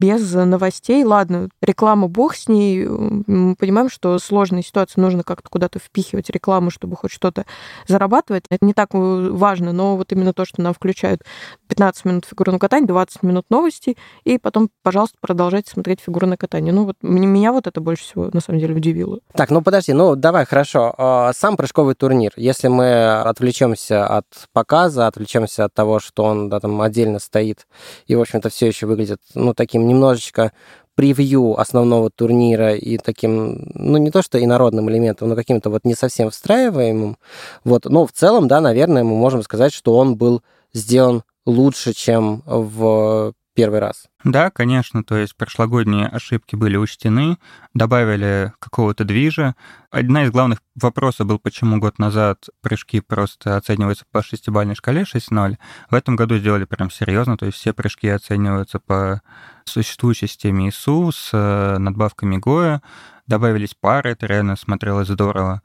[0.00, 1.04] без новостей.
[1.04, 2.86] Ладно, реклама бог с ней.
[2.86, 7.46] Мы понимаем, что сложная ситуация, нужно как-то куда-то впихивать рекламу, чтобы хоть что-то
[7.86, 8.44] зарабатывать.
[8.50, 11.22] Это не так важно, но вот именно то, что нам включают
[11.68, 16.72] 15 минут фигурного катания, 20 минут новостей, и потом, пожалуйста, продолжайте смотреть фигурное катание плане.
[16.72, 19.18] Ну, вот меня вот это больше всего, на самом деле, удивило.
[19.34, 20.94] Так, ну подожди, ну давай, хорошо.
[20.96, 26.60] А, сам прыжковый турнир, если мы отвлечемся от показа, отвлечемся от того, что он да,
[26.60, 27.66] там отдельно стоит
[28.06, 30.52] и, в общем-то, все еще выглядит, ну, таким немножечко
[30.94, 35.94] превью основного турнира и таким, ну, не то что инородным элементом, но каким-то вот не
[35.94, 37.16] совсем встраиваемым.
[37.64, 37.86] Вот.
[37.86, 43.34] Но в целом, да, наверное, мы можем сказать, что он был сделан лучше, чем в
[43.54, 44.06] первый раз.
[44.24, 47.38] Да, конечно, то есть прошлогодние ошибки были учтены,
[47.72, 49.54] добавили какого-то движа.
[49.90, 55.56] Одна из главных вопросов был, почему год назад прыжки просто оцениваются по шестибалльной шкале 6.0.
[55.90, 59.22] В этом году сделали прям серьезно, то есть все прыжки оцениваются по
[59.64, 62.82] существующей системе ИСУ с э, надбавками ГОЯ,
[63.26, 65.62] добавились пары, это реально смотрелось здорово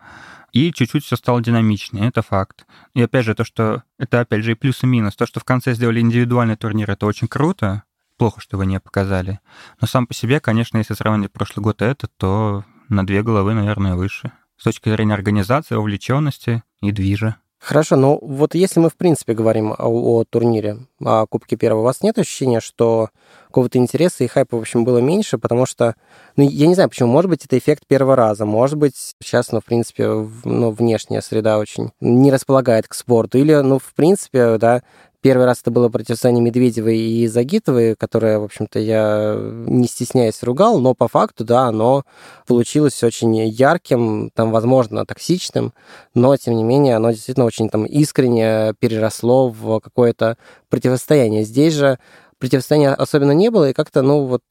[0.52, 2.66] и чуть-чуть все стало динамичнее, это факт.
[2.94, 5.16] И опять же, то, что это, опять же, и плюс и минус.
[5.16, 7.84] То, что в конце сделали индивидуальный турнир, это очень круто,
[8.18, 9.40] плохо, что вы не показали.
[9.82, 13.54] Но сам по себе, конечно, если сравнивать прошлый год и этот, то на две головы,
[13.54, 14.32] наверное, выше.
[14.58, 17.38] С точки зрения организации, увлеченности и движа.
[17.60, 21.84] Хорошо, но вот если мы в принципе говорим о, о турнире, о Кубке Первого, у
[21.84, 23.10] вас нет ощущения, что
[23.48, 25.96] какого-то интереса и хайпа, в общем, было меньше, потому что,
[26.38, 29.60] ну, я не знаю почему, может быть, это эффект первого раза, может быть, сейчас, ну,
[29.60, 34.82] в принципе, ну, внешняя среда очень не располагает к спорту, или, ну, в принципе, да,
[35.22, 40.80] Первый раз это было противостояние Медведевой и Загитовой, которое, в общем-то, я не стесняясь ругал,
[40.80, 42.04] но по факту, да, оно
[42.48, 45.74] получилось очень ярким, там, возможно, токсичным,
[46.14, 50.38] но, тем не менее, оно действительно очень там искренне переросло в какое-то
[50.70, 51.44] противостояние.
[51.44, 52.00] Здесь же
[52.38, 54.44] противостояния особенно не было, и как-то, ну, вот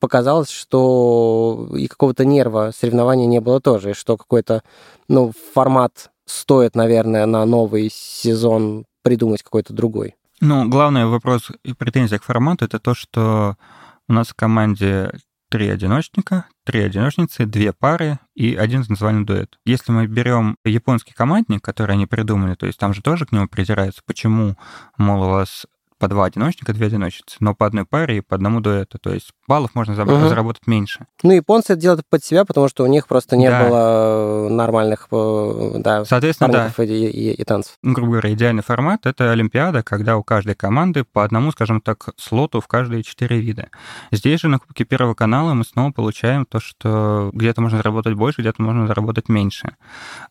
[0.00, 4.62] показалось, что и какого-то нерва соревнования не было тоже, и что какой-то,
[5.08, 10.16] ну, формат стоит, наверное, на новый сезон придумать какой-то другой.
[10.40, 13.54] Ну, главный вопрос и претензия к формату это то, что
[14.08, 15.12] у нас в команде
[15.48, 19.60] три одиночника, три одиночницы, две пары и один танцевальный дуэт.
[19.64, 23.46] Если мы берем японский командник, который они придумали, то есть там же тоже к нему
[23.46, 24.56] придираются, почему,
[24.98, 25.66] мол, у вас
[25.98, 28.98] по два одиночника, две одиночницы, но по одной паре и по одному дуэту.
[28.98, 30.28] То есть баллов можно угу.
[30.28, 31.06] заработать меньше.
[31.22, 33.64] Ну, японцы это делают под себя, потому что у них просто не да.
[33.64, 36.84] было нормальных э, да, Соответственно, да.
[36.84, 37.74] и, и, и танцев.
[37.82, 42.10] Ну, грубо говоря, идеальный формат— это Олимпиада, когда у каждой команды по одному, скажем так,
[42.16, 43.68] слоту в каждые четыре вида.
[44.12, 48.42] Здесь же на Кубке Первого канала мы снова получаем то, что где-то можно заработать больше,
[48.42, 49.76] где-то можно заработать меньше.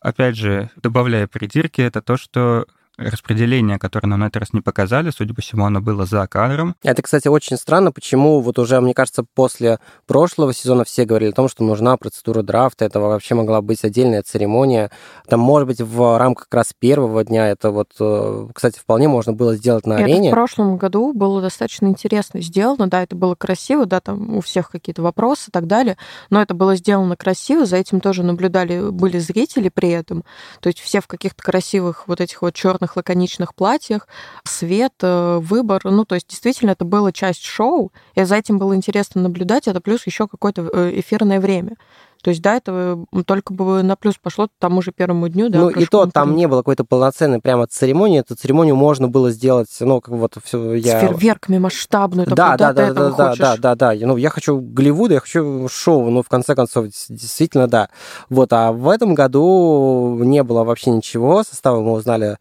[0.00, 2.66] Опять же, добавляя придирки, это то, что
[2.98, 6.74] распределение, которое нам на этот раз не показали, судя по всему, оно было за кадром.
[6.82, 11.34] Это, кстати, очень странно, почему вот уже, мне кажется, после прошлого сезона все говорили о
[11.34, 14.90] том, что нужна процедура драфта, это вообще могла быть отдельная церемония.
[15.28, 19.32] Там, может быть, в рамках как раз первого дня это вот, э, кстати, вполне можно
[19.32, 20.30] было сделать на это арене.
[20.30, 24.70] в прошлом году было достаточно интересно сделано, да, это было красиво, да, там у всех
[24.70, 25.96] какие-то вопросы и так далее,
[26.30, 30.24] но это было сделано красиво, за этим тоже наблюдали, были зрители при этом,
[30.60, 34.06] то есть все в каких-то красивых вот этих вот черных лаконичных платьях,
[34.44, 38.76] свет, э, выбор, ну, то есть действительно это была часть шоу, и за этим было
[38.76, 41.76] интересно наблюдать, это плюс еще какое-то э, эфирное время.
[42.22, 45.60] То есть, да, это только бы на плюс пошло тому же первому дню, да.
[45.60, 48.18] Ну, и то там не было какой-то полноценной прямо церемонии.
[48.18, 50.98] Эту церемонию можно было сделать, ну, как вот все я...
[50.98, 52.26] С фейерверками масштабную.
[52.26, 53.94] Да, да, да, да, да, да, да, да.
[53.94, 57.90] Ну, я хочу Голливуда, я хочу шоу, ну, в конце концов, действительно, да.
[58.28, 61.44] Вот, а в этом году не было вообще ничего.
[61.44, 62.38] Состава мы узнали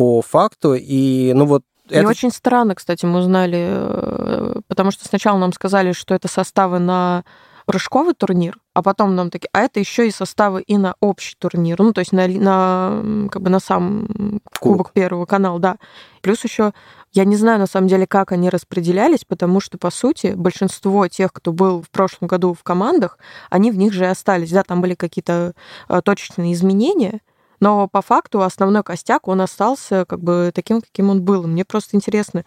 [0.00, 2.00] по факту, и, ну, вот это...
[2.00, 6.78] И очень странно, кстати, мы узнали, э, потому что сначала нам сказали, что это составы
[6.78, 7.22] на
[7.66, 11.78] прыжковый турнир, а потом нам такие, а это еще и составы и на общий турнир,
[11.78, 15.76] ну, то есть на, на как бы на сам Кубок, Кубок Первого канала, да.
[16.22, 16.72] Плюс еще
[17.12, 21.30] я не знаю, на самом деле, как они распределялись, потому что, по сути, большинство тех,
[21.30, 23.18] кто был в прошлом году в командах,
[23.50, 24.50] они в них же и остались.
[24.50, 25.52] Да, там были какие-то
[25.88, 27.20] э, точечные изменения,
[27.60, 31.46] но по факту основной костяк, он остался как бы таким, каким он был.
[31.46, 32.44] Мне просто интересно,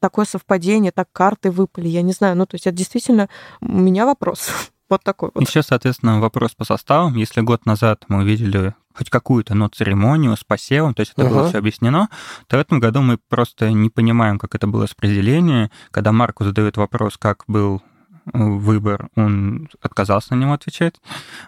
[0.00, 2.36] такое совпадение, так карты выпали, я не знаю.
[2.36, 3.28] Ну, то есть это действительно
[3.60, 4.48] у меня вопрос.
[4.90, 5.46] Вот такой вот.
[5.46, 7.14] Еще, соответственно, вопрос по составам.
[7.14, 11.28] Если год назад мы увидели хоть какую-то, но церемонию с посевом, то есть это uh-huh.
[11.28, 12.08] было все объяснено,
[12.48, 15.70] то в этом году мы просто не понимаем, как это было распределение.
[15.92, 17.80] Когда Марку задают вопрос, как был
[18.26, 20.94] выбор, он отказался на него отвечать.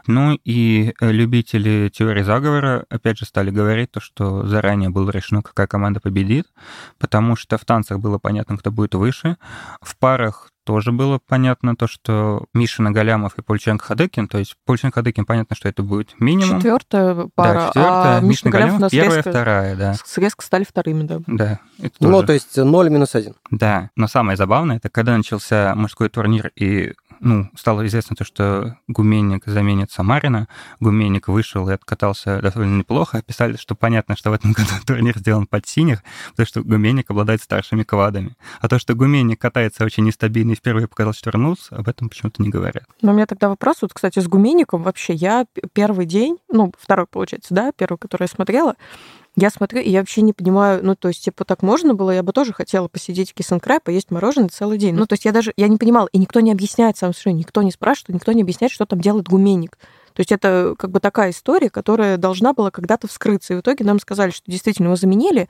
[0.06, 5.42] Ну и э, любители теории заговора, опять же, стали говорить то, что заранее было решено,
[5.42, 6.46] какая команда победит,
[6.98, 9.36] потому что в танцах было понятно, кто будет выше.
[9.80, 15.00] В парах тоже было понятно то, что Миша Нагалямов и Польченко Хадыкин, то есть Польченко
[15.00, 16.58] Хадыкин, понятно, что это будет минимум.
[16.58, 19.96] Четвертая пара, да, четвертая, а Миша Нагалямов, Нагалямов первая, резко, вторая, да.
[20.16, 21.20] Резко стали вторыми, да.
[21.26, 21.58] Да.
[21.78, 22.26] Это ну, тоже.
[22.26, 23.34] то есть 0 минус 1.
[23.50, 28.76] Да, но самое забавное, это когда начался мужской турнир, и ну, стало известно то, что
[28.88, 30.48] Гуменник заменит Самарина.
[30.80, 33.18] Гуменник вышел и откатался довольно неплохо.
[33.18, 37.40] Описали, что понятно, что в этом году турнир сделан под синих, потому что Гуменник обладает
[37.40, 38.36] старшими квадами.
[38.60, 42.42] А то, что Гуменник катается очень нестабильно и впервые показал, что вернулся, об этом почему-то
[42.42, 42.84] не говорят.
[43.00, 45.14] Но у меня тогда вопрос, вот, кстати, с Гуменником вообще.
[45.14, 48.74] Я первый день, ну, второй, получается, да, первый, который я смотрела,
[49.36, 52.22] я смотрю, и я вообще не понимаю, ну, то есть, типа, так можно было, я
[52.22, 54.94] бы тоже хотела посидеть в Киссенкрай, поесть мороженое целый день.
[54.94, 57.62] Ну, то есть, я даже, я не понимала, и никто не объясняет сам что никто
[57.62, 59.78] не спрашивает, никто не объясняет, что там делает гуменник.
[60.14, 63.54] То есть это как бы такая история, которая должна была когда-то вскрыться.
[63.54, 65.48] И в итоге нам сказали, что действительно его заменили.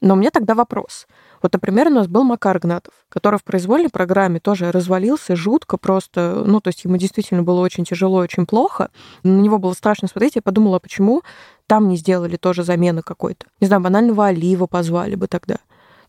[0.00, 1.06] Но у меня тогда вопрос.
[1.42, 6.42] Вот, например, у нас был Макар Гнатов, который в произвольной программе тоже развалился жутко просто.
[6.46, 8.90] Ну, то есть ему действительно было очень тяжело, очень плохо.
[9.22, 10.36] На него было страшно смотреть.
[10.36, 11.22] Я подумала, почему
[11.66, 13.46] там не сделали тоже замены какой-то.
[13.60, 15.56] Не знаю, банального Олива позвали бы тогда.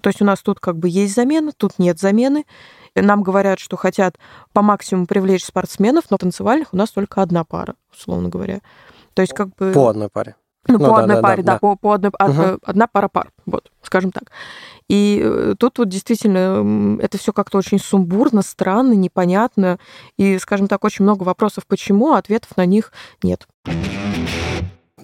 [0.02, 2.46] То есть у нас тут как бы есть замена, тут нет замены.
[2.96, 4.18] Нам говорят, что хотят
[4.54, 8.60] по максимуму привлечь спортсменов, но танцевальных у нас только одна пара, условно говоря.
[9.14, 9.72] То есть как бы...
[9.72, 10.36] По одной паре.
[10.68, 12.60] Ну, ну по да, одной да, паре, да, да, По, по одной, угу.
[12.64, 14.32] одна пара пар, вот, скажем так.
[14.90, 19.80] И э, тут вот действительно это все как-то очень сумбурно, странно, непонятно.
[20.18, 22.92] И, скажем так, очень много вопросов, почему, а ответов на них
[23.22, 23.48] нет.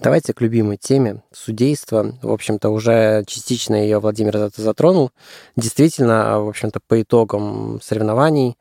[0.02, 2.18] Давайте к любимой теме судейства.
[2.22, 5.12] В общем-то, уже частично ее Владимир затронул.
[5.54, 8.56] Действительно, в общем-то, по итогам соревнований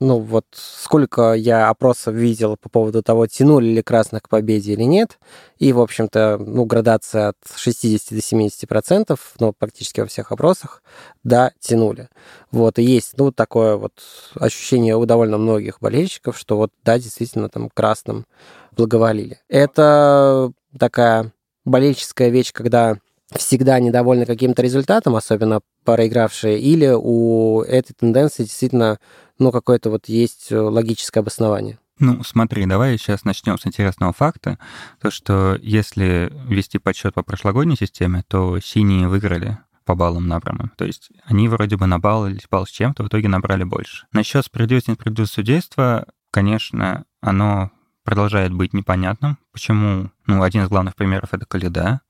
[0.00, 4.84] ну вот сколько я опросов видел по поводу того, тянули ли красных к победе или
[4.84, 5.18] нет,
[5.58, 10.82] и, в общем-то, ну, градация от 60 до 70 процентов, ну, практически во всех опросах,
[11.22, 12.08] да, тянули.
[12.50, 13.92] Вот, и есть, ну, такое вот
[14.34, 18.24] ощущение у довольно многих болельщиков, что вот, да, действительно, там, красным
[18.72, 19.38] благоволили.
[19.48, 21.32] Это такая
[21.64, 22.98] болельческая вещь, когда
[23.36, 28.98] всегда недовольны каким-то результатом, особенно проигравшие, или у этой тенденции действительно
[29.38, 31.78] ну, какое-то вот есть логическое обоснование?
[31.98, 34.58] Ну, смотри, давай сейчас начнем с интересного факта.
[35.00, 40.72] То, что если вести подсчет по прошлогодней системе, то синие выиграли по баллам набранным.
[40.76, 44.06] То есть они вроде бы на балл с чем-то в итоге набрали больше.
[44.12, 47.70] Насчет справедливости и несправедливости судейства, конечно, оно
[48.10, 49.38] продолжает быть непонятным.
[49.52, 50.10] Почему?
[50.26, 52.00] Ну, один из главных примеров— это Каледа.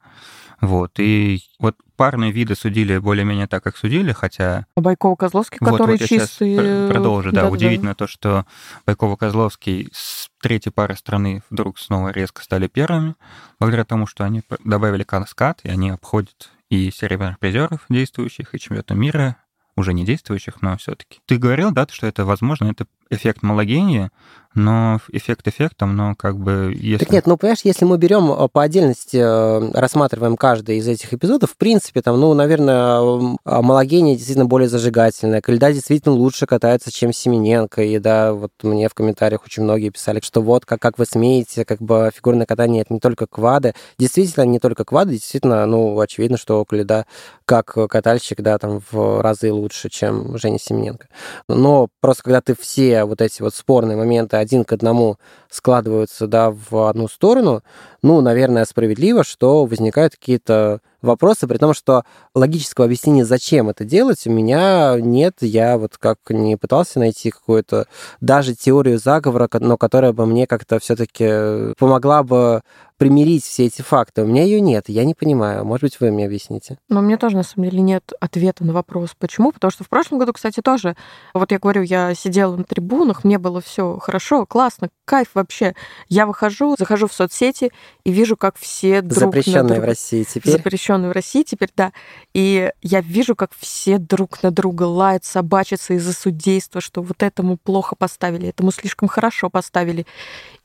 [0.63, 4.67] Вот, и вот парные виды судили более-менее так, как судили, хотя...
[4.77, 6.89] Байкова-Козловский, вот, который вот чистый...
[6.89, 7.95] продолжу, да, да удивительно да.
[7.95, 8.47] то, что
[8.87, 13.15] Байкова-Козловский с третьей пары страны вдруг снова резко стали первыми,
[13.59, 18.95] благодаря тому, что они добавили каскад, и они обходят и серебряных призеров действующих, и чемпионата
[18.95, 19.37] мира
[19.77, 21.21] уже не действующих, но все-таки.
[21.27, 24.11] Ты говорил, да, что это возможно, это эффект малогения,
[24.55, 27.05] но эффект эффектом, но как бы если...
[27.05, 31.13] Так нет, ну, понимаешь, если мы берем э, по отдельности, э, рассматриваем каждый из этих
[31.15, 36.91] эпизодов, в принципе, там, ну, наверное, а малогения действительно более зажигательная, Кальда действительно лучше катается,
[36.93, 40.99] чем Семененко, и да, вот мне в комментариях очень многие писали, что вот, как, как
[40.99, 45.65] вы смеете, как бы фигурное катание это не только квады, действительно, не только квады, действительно,
[45.67, 47.07] ну, очевидно, что Кальда
[47.45, 51.09] как катальщик, да, там в разы лучше, чем Женя Семененко.
[51.49, 55.19] Но просто когда ты все вот эти вот спорные моменты один к одному
[55.49, 57.63] складываются да, в одну сторону,
[58.03, 64.27] ну, наверное, справедливо, что возникают какие-то вопросы, при том, что логического объяснения, зачем это делать,
[64.27, 65.37] у меня нет.
[65.41, 67.87] Я вот как не пытался найти какую-то
[68.21, 72.63] даже теорию заговора, но которая бы мне как-то все-таки помогла бы
[73.01, 74.23] примирить все эти факты.
[74.23, 75.65] У меня ее нет, я не понимаю.
[75.65, 76.77] Может быть, вы мне объясните.
[76.91, 79.53] Но у меня тоже, на самом деле, нет ответа на вопрос, почему.
[79.53, 80.95] Потому что в прошлом году, кстати, тоже,
[81.33, 85.75] вот я говорю, я сидела на трибунах, мне было все хорошо, классно, кайф вообще.
[86.11, 87.73] Я выхожу, захожу в соцсети
[88.05, 89.81] и вижу, как все друг Запрещенные на друга...
[89.81, 90.53] в России теперь.
[90.53, 91.95] Запрещенные в России теперь, да.
[92.35, 97.57] И я вижу, как все друг на друга лают, собачатся из-за судейства, что вот этому
[97.57, 100.05] плохо поставили, этому слишком хорошо поставили.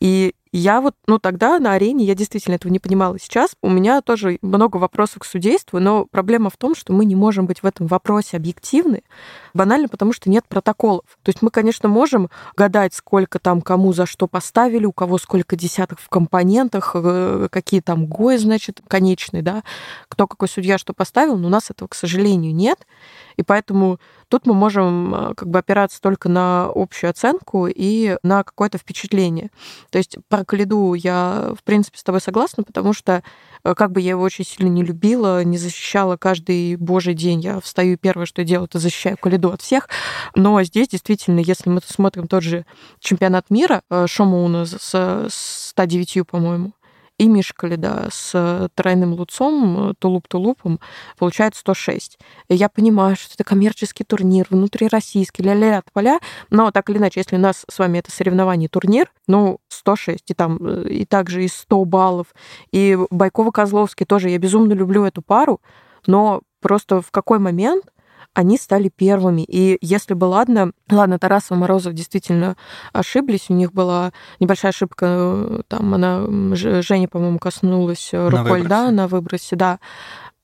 [0.02, 3.20] И я вот, ну тогда на арене я действительно этого не понимала.
[3.20, 7.16] Сейчас у меня тоже много вопросов к судейству, но проблема в том, что мы не
[7.16, 9.04] можем быть в этом вопросе объективны,
[9.54, 11.04] банально потому, что нет протоколов.
[11.24, 15.58] То есть мы, конечно, можем гадать, сколько там кому за что поставили, у кого сколько
[15.58, 19.64] десяток в компонентах, э, какие там гои, значит, конечные, да,
[20.08, 22.88] кто какой судья что поставил, но у нас этого, к сожалению, нет.
[23.36, 24.00] И поэтому
[24.30, 29.52] тут мы можем э, как бы опираться только на общую оценку и на какое-то впечатление.
[29.92, 33.24] То есть про Калиду я, в принципе, с тобой согласна, потому что
[33.64, 37.60] э, как бы я его очень сильно не любила, не защищала каждый божий день, я
[37.60, 39.90] встаю и первое, что я делаю, это защищаю Калиду от всех.
[40.36, 42.66] Но здесь действительно, если мы смотрим тот же
[43.00, 46.74] чемпионат мира э, Шомуна с 109, по-моему,
[47.18, 50.80] и Мишкали, да, с тройным луцом, тулуп-тулупом,
[51.18, 52.20] получает 106.
[52.50, 57.38] И я понимаю, что это коммерческий турнир, внутрироссийский, ля-ля-ля, поля, но так или иначе, если
[57.38, 61.48] у нас с вами это соревнование турнир, ну, 106, и там, э, и также и
[61.48, 62.28] 100 баллов,
[62.72, 65.62] и Байкова-Козловский тоже, я безумно люблю эту пару,
[66.08, 67.86] но просто в какой момент
[68.36, 69.42] они стали первыми.
[69.42, 72.56] И если бы, ладно, ладно, Тарасов Морозов действительно
[72.94, 79.08] ошиблись, у них была небольшая ошибка, э, там она, Женя, по-моему, коснулась рукой льда на
[79.08, 79.80] выбросе, да,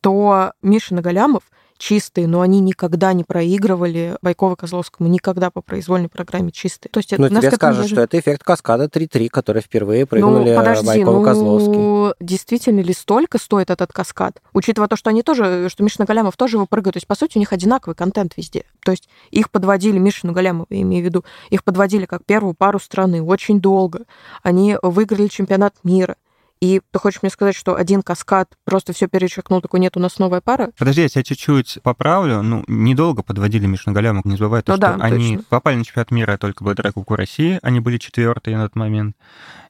[0.01, 1.43] то Миша Нагалямов—
[1.81, 6.91] чистые, но они никогда не проигрывали Байково-Козловскому, никогда по произвольной программе чистые.
[6.91, 7.95] То есть ну, тебе скажут, даже...
[7.95, 11.73] что это эффект каскада 3-3, который впервые прыгнули ну, подожди, Байково-Козловский.
[11.73, 14.41] Ну, действительно ли столько стоит этот каскад?
[14.53, 16.93] Учитывая то, что они тоже, что Миша Нагалямов тоже его прыгают.
[16.93, 18.65] То есть, по сути, у них одинаковый контент везде.
[18.85, 22.79] То есть, их подводили, Миша Нагалямов, я имею в виду, их подводили как первую пару
[22.79, 24.01] страны очень долго.
[24.43, 26.15] Они выиграли чемпионат мира.
[26.61, 30.19] И ты хочешь мне сказать, что один каскад просто все перечеркнул, такой нет, у нас
[30.19, 30.71] новая пара?
[30.77, 32.43] Подожди, я тебя чуть-чуть поправлю.
[32.43, 35.49] Ну, недолго подводили Мишу Галяму, не забывай, то, ну, что да, они точно.
[35.49, 39.15] попали на чемпионат мира только благодаря Кубку России, они были четвертые на тот момент.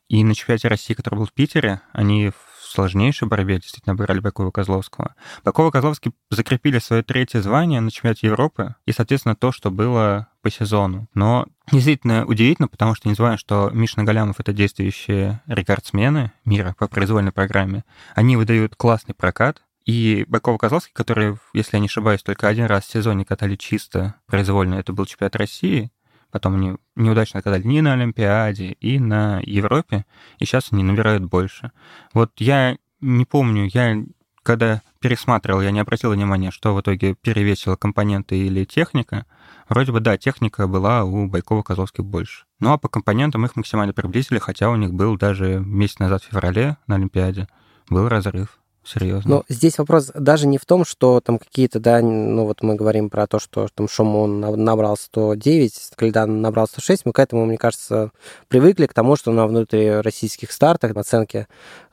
[0.10, 2.32] И на чемпионате России, который был в Питере, они
[2.72, 5.16] сложнейшей борьбе действительно обыграли Бакова Козловского.
[5.44, 10.50] Бакова Козловский закрепили свое третье звание на чемпионате Европы и, соответственно, то, что было по
[10.50, 11.08] сезону.
[11.14, 16.88] Но действительно удивительно, потому что не забываем, что Мишна Галямов— это действующие рекордсмены мира по
[16.88, 17.84] произвольной программе.
[18.16, 22.86] Они выдают классный прокат, и Бакова Козловский, который, если я не ошибаюсь, только один раз
[22.86, 25.92] в сезоне катали чисто произвольно, это был чемпионат России,
[26.30, 30.06] потом они неудачно катали ни на Олимпиаде, и на Европе,
[30.40, 31.72] и сейчас они набирают больше.
[32.14, 34.04] Вот я не помню, я
[34.44, 39.26] когда пересматривал, я не обратил внимания, что в итоге перевесило компоненты или техника.
[39.68, 42.46] Вроде бы, да, техника была у Байкова-Козловских больше.
[42.60, 46.28] Ну а по компонентам их максимально приблизили, хотя у них был даже месяц назад в
[46.28, 47.48] феврале на Олимпиаде
[47.90, 48.61] был разрыв.
[48.84, 49.30] Серьезно.
[49.30, 53.12] Но здесь вопрос даже не в том, что там какие-то, да, ну вот мы говорим
[53.12, 58.12] про то, что там Шумон набрал 109, Кальдан набрал 106, мы к этому, мне кажется,
[58.48, 61.48] привыкли, к тому, что на внутрироссийских стартах на оценке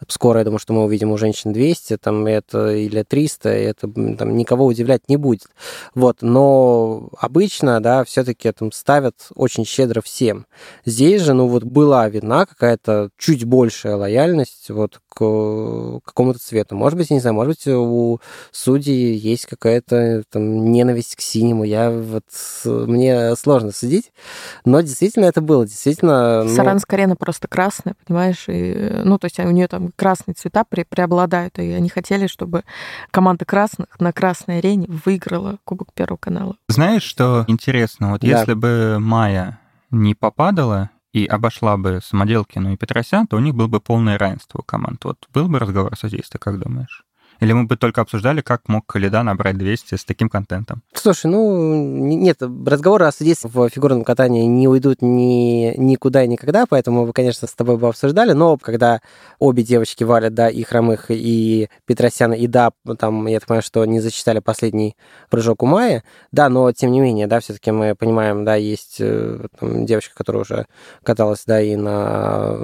[0.09, 3.89] скоро, я думаю, что мы увидим у женщин 200, там это или 300, и это
[4.17, 5.49] там никого удивлять не будет.
[5.95, 10.47] Вот, но обычно, да, все-таки там ставят очень щедро всем.
[10.87, 16.99] Здесь же, ну вот была видна какая-то чуть большая лояльность вот к какому-то цвету Может
[16.99, 18.21] быть, не знаю, может быть, у
[18.53, 21.65] судей есть какая-то там ненависть к синему.
[21.65, 22.25] Я вот...
[22.65, 24.13] Мне сложно судить,
[24.65, 25.67] но действительно это было.
[25.67, 26.45] Действительно...
[26.45, 26.51] Ну...
[26.55, 28.45] Саранская арена просто красная, понимаешь?
[28.49, 32.65] И, ну, то есть у нее там красные цвета пре преобладают, и они хотели, чтобы
[33.11, 36.57] команда красных на красной арене выиграла Кубок Первого канала.
[36.69, 38.13] Знаешь, что интересно?
[38.13, 38.27] Вот да.
[38.27, 39.59] если бы Майя
[39.91, 44.63] не попадала и обошла бы Самоделкину и Петросян, то у них было бы полное равенство
[44.63, 45.05] команд.
[45.05, 47.05] Вот был бы разговор о судействе, как думаешь?
[47.41, 50.83] Или мы бы только обсуждали, как мог Калида набрать 200 с таким контентом?
[50.93, 56.67] Слушай, ну, нет, разговоры о судействе в фигурном катании не уйдут ни, никуда и никогда,
[56.67, 59.01] поэтому мы, конечно, с тобой бы обсуждали, но когда
[59.39, 63.85] обе девочки валят, да, и Хромых, и Петросяна, и да, там, я так понимаю, что
[63.85, 64.97] не зачитали последний
[65.31, 69.47] прыжок у Майи, да, но тем не менее, да, все-таки мы понимаем, да, есть э,
[69.59, 70.67] там, девочка, которая уже
[71.05, 72.57] каталась, да, и на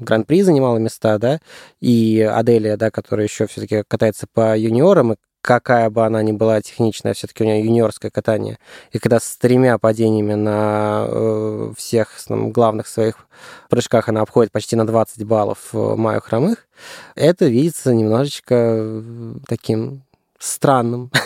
[0.00, 1.40] Гран-при занимала места, да,
[1.80, 6.62] и Аделия, да, которая еще все-таки катается по юниорам, и какая бы она ни была
[6.62, 8.58] техничная, все-таки у нее юниорское катание.
[8.92, 13.16] И когда с тремя падениями на э, всех там, главных своих
[13.68, 16.66] прыжках она обходит почти на 20 баллов э, Маю Хромых,
[17.14, 20.02] это видится немножечко э, таким
[20.38, 21.10] странным.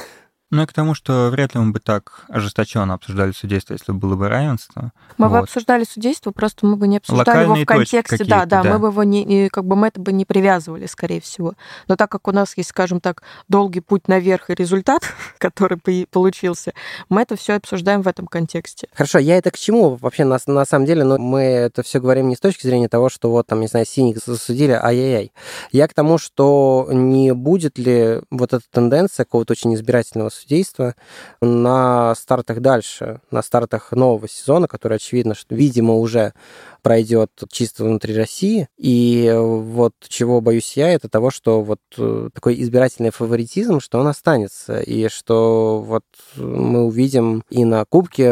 [0.54, 4.14] Ну и к тому, что вряд ли мы бы так ожесточенно обсуждали судейство, если было
[4.14, 4.92] бы равенство.
[5.18, 5.32] Мы вот.
[5.32, 8.72] бы обсуждали судейство, просто мы бы не обсуждали Локальные его в контексте, да, да, да,
[8.72, 11.54] мы бы его не, как бы мы это бы не привязывали, скорее всего.
[11.88, 15.02] Но так как у нас есть, скажем так, долгий путь наверх и результат,
[15.38, 15.76] который
[16.06, 16.72] получился,
[17.08, 18.86] мы это все обсуждаем в этом контексте.
[18.94, 22.28] Хорошо, я это к чему вообще на, на самом деле, но мы это все говорим
[22.28, 25.32] не с точки зрения того, что вот там, не знаю, синих засудили, ай-яй-яй.
[25.72, 30.43] Я к тому, что не будет ли вот эта тенденция какого-то очень избирательного судейства
[31.40, 36.32] на стартах дальше, на стартах нового сезона, который, очевидно, что, видимо, уже
[36.84, 38.68] пройдет чисто внутри России.
[38.76, 44.06] И вот чего боюсь я, это того, что вот э, такой избирательный фаворитизм, что он
[44.06, 46.04] останется, и что вот
[46.36, 48.30] мы увидим и на Кубке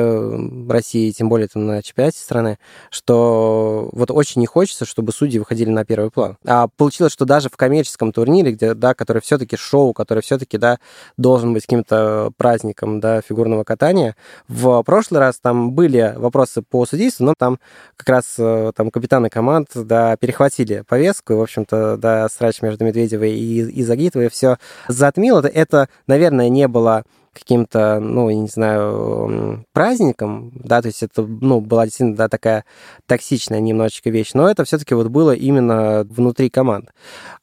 [0.68, 2.58] России, тем более там на чемпионате страны,
[2.90, 6.36] что вот очень не хочется, чтобы судьи выходили на первый план.
[6.44, 10.78] А получилось, что даже в коммерческом турнире, где, да, который все-таки шоу, который все-таки, да,
[11.16, 11.91] должен быть каким-то
[12.36, 14.16] праздником, да, фигурного катания,
[14.49, 17.59] в прошлый раз там были вопросы по судейству, но там
[17.97, 22.84] как раз Э, там капитаны команд, да, перехватили повестку, и, в общем-то, да, срач между
[22.84, 25.40] Медведевой и, и Загитовой все затмило.
[25.47, 31.60] Это, наверное, не было каким-то, ну, я не знаю, праздником, да, то есть это, ну,
[31.60, 32.64] была действительно, да, такая
[33.06, 36.90] токсичная немножечко вещь, но это все-таки вот было именно внутри команд.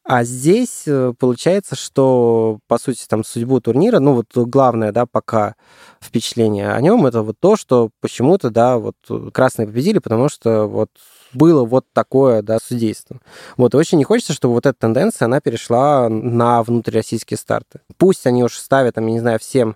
[0.03, 5.55] А здесь э, получается, что, по сути, там судьбу турнира, ну, вот главное, да, пока
[6.01, 8.95] впечатление о нем, это вот то, что почему-то, да, вот
[9.33, 10.89] красные победили, потому что вот
[11.34, 13.19] было вот такое, да, судейство.
[13.57, 17.82] Вот, и очень не хочется, чтобы вот эта тенденция, она перешла на внутрироссийские старты.
[17.97, 19.75] Пусть они уж ставят, там, я не знаю, всем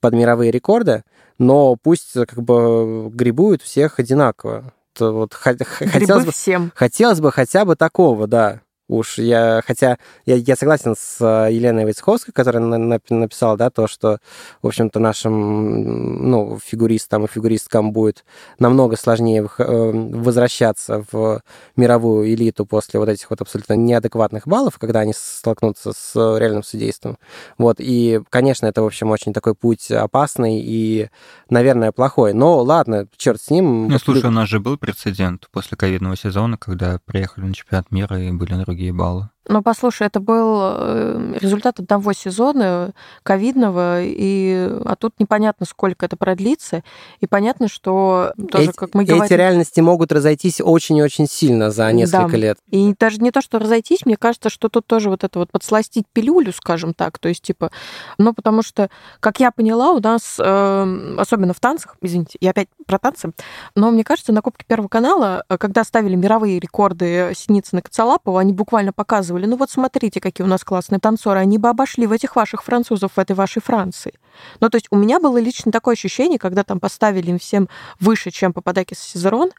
[0.00, 1.04] под мировые рекорды,
[1.38, 4.72] но пусть как бы грибуют всех одинаково.
[4.98, 6.72] Вот, хотелось, бы, всем.
[6.74, 11.84] хотелось бы хотя бы такого, да уж я, хотя я, я согласен с э, Еленой
[11.84, 14.18] Войцеховской, которая на, написала, да, то, что,
[14.62, 18.24] в общем-то, нашим, ну, фигуристам и фигуристкам будет
[18.58, 21.40] намного сложнее э, возвращаться в
[21.76, 27.18] мировую элиту после вот этих вот абсолютно неадекватных баллов, когда они столкнутся с реальным судейством.
[27.58, 31.08] Вот, и, конечно, это, в общем, очень такой путь опасный и,
[31.48, 32.34] наверное, плохой.
[32.34, 33.88] Но ладно, черт с ним.
[33.88, 38.20] Ну, слушай, у нас же был прецедент после ковидного сезона, когда приехали на чемпионат мира
[38.20, 39.31] и были на другие другие баллы.
[39.48, 42.92] Ну, послушай, это был э, результат одного сезона
[43.24, 46.84] ковидного, и, а тут непонятно, сколько это продлится,
[47.20, 49.24] и понятно, что тоже, эти, как мы говорим...
[49.24, 52.36] Эти реальности могут разойтись очень и очень сильно за несколько да.
[52.36, 52.58] лет.
[52.70, 56.04] И даже не то, что разойтись, мне кажется, что тут тоже вот это вот подсластить
[56.12, 57.72] пилюлю, скажем так, то есть, типа,
[58.18, 62.68] ну, потому что, как я поняла, у нас, э, особенно в танцах, извините, я опять
[62.86, 63.32] про танцы,
[63.74, 68.52] но мне кажется, на Кубке Первого канала, э, когда ставили мировые рекорды Синицына Коцалапова, они
[68.52, 72.12] буквально показывали рассказывали, ну вот смотрите, какие у нас классные танцоры, они бы обошли в
[72.12, 74.12] этих ваших французов в этой вашей Франции.
[74.60, 77.68] Ну, то есть у меня было лично такое ощущение, когда там поставили им всем
[78.00, 79.50] выше, чем Пападакис и Сезерон,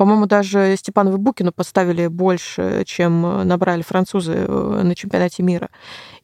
[0.00, 5.68] по-моему, даже Степанову Букину поставили больше, чем набрали французы э, на чемпионате мира.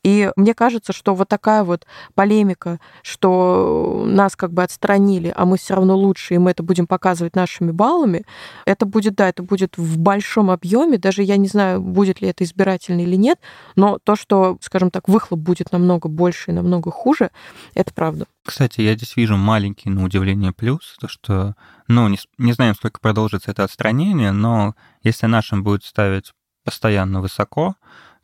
[0.02, 5.58] И мне кажется, что вот такая вот полемика, что нас как бы отстранили, а мы
[5.58, 8.24] все равно лучше, и мы это будем показывать нашими баллами,
[8.64, 12.44] это будет, да, это будет в большом объеме, даже я не знаю, будет ли это
[12.44, 13.38] избирательно или нет,
[13.74, 17.30] но то, что, скажем так, выхлоп будет намного больше и намного хуже,
[17.74, 18.24] это правда.
[18.46, 21.56] Кстати, я здесь вижу маленький, на удивление, плюс, то что,
[21.88, 26.32] ну, не, не знаем, сколько продолжится это отстранение, но если нашим будет ставить
[26.64, 27.74] постоянно высоко,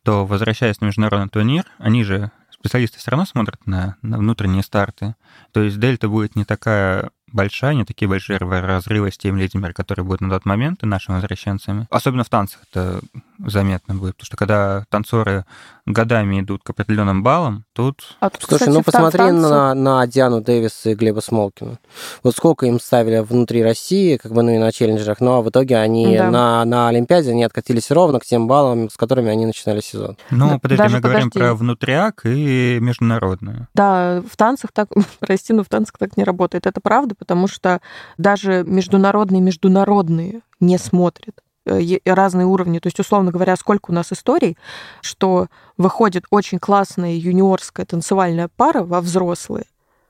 [0.05, 5.17] то, возвращаясь на международный турнир, они же специалисты все равно смотрят на, на внутренние старты.
[5.53, 10.05] То есть дельта будет не такая большая, не такие большие разрывы с тем лидерами, которые
[10.05, 11.89] будут на тот момент и нашими возвращенцами.
[11.91, 13.01] Особенно в танцах это
[13.47, 15.45] заметно будет, потому что когда танцоры
[15.87, 18.17] годами идут к определенным баллам, тут...
[18.21, 21.79] А тут Слушай, кстати, ну посмотри на, на Диану Дэвис и Глеба Смолкина.
[22.23, 25.77] Вот сколько им ставили внутри России, как бы, ну и на челленджерах, но в итоге
[25.79, 26.31] они да.
[26.31, 30.17] на, на Олимпиаде они откатились ровно к тем баллам, с которыми они начинали сезон.
[30.31, 31.03] Ну, да, подожди, мы подожди.
[31.03, 33.69] говорим про внутряк и международную.
[33.75, 34.89] Да, в танцах так,
[35.21, 36.67] прости, но в танцах так не работает.
[36.67, 37.81] Это правда, потому что
[38.19, 42.79] даже международные международные не смотрят разные уровни.
[42.79, 44.57] То есть, условно говоря, сколько у нас историй,
[45.01, 49.67] что выходит очень классная юниорская танцевальная пара во взрослые,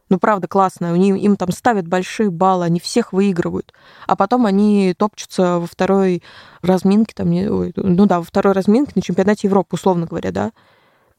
[0.09, 3.73] ну, правда, классная, у них, им там ставят большие баллы, они всех выигрывают,
[4.07, 6.23] а потом они топчутся во второй
[6.61, 10.53] разминке, там, ну да, во второй разминке на чемпионате Европы, условно говоря, да,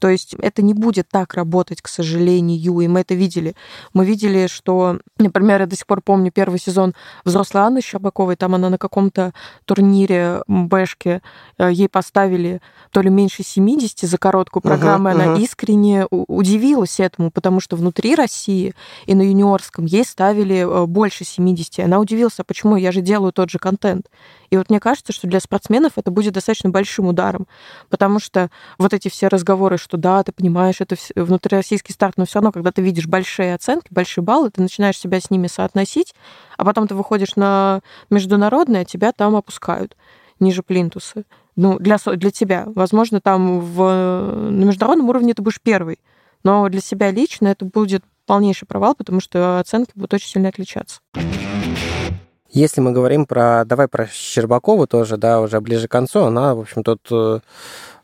[0.03, 3.55] то есть это не будет так работать, к сожалению, и мы это видели.
[3.93, 6.93] Мы видели, что, например, я до сих пор помню первый сезон
[7.23, 9.33] взрослой Анны Щербаковой, там она на каком-то
[9.63, 11.21] турнире Бэшке,
[11.57, 15.41] э, ей поставили то ли меньше 70 за короткую программу, uh-huh, она uh-huh.
[15.41, 18.75] искренне удивилась этому, потому что внутри России
[19.05, 21.79] и на юниорском ей ставили э, больше 70.
[21.79, 24.07] Она удивилась, а почему я же делаю тот же контент.
[24.53, 27.47] И вот мне кажется, что для спортсменов это будет достаточно большим ударом,
[27.89, 32.35] потому что вот эти все разговоры, что да, ты понимаешь, это внутрироссийский старт, но все
[32.35, 36.13] равно, когда ты видишь большие оценки, большие баллы, ты начинаешь себя с ними соотносить,
[36.55, 37.81] а потом ты выходишь на
[38.11, 39.97] международное, а тебя там опускают
[40.39, 41.23] ниже плинтуса.
[41.55, 42.65] Ну, для, для тебя.
[42.67, 43.79] Возможно, там в,
[44.51, 45.99] на международном уровне ты будешь первый,
[46.43, 50.99] но для себя лично это будет полнейший провал, потому что оценки будут очень сильно отличаться.
[52.53, 56.59] Если мы говорим про, давай про Щербакову тоже, да, уже ближе к концу, она, в
[56.59, 57.39] общем, тут э,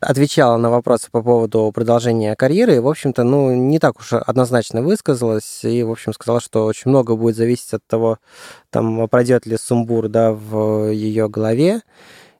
[0.00, 4.82] отвечала на вопросы по поводу продолжения карьеры, и, в общем-то, ну, не так уж однозначно
[4.82, 8.18] высказалась, и, в общем, сказала, что очень много будет зависеть от того,
[8.70, 11.82] там, пройдет ли сумбур, да, в ее голове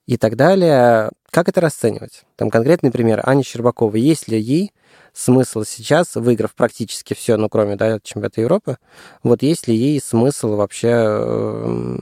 [0.06, 1.10] и так далее.
[1.30, 2.24] Как это расценивать?
[2.34, 4.00] Там конкретный пример Ани Щербаковой.
[4.00, 4.72] Есть ли ей
[5.12, 8.78] смысл сейчас, выиграв практически все, ну, кроме да, чемпионата Европы,
[9.22, 11.96] вот есть ли ей смысл вообще э,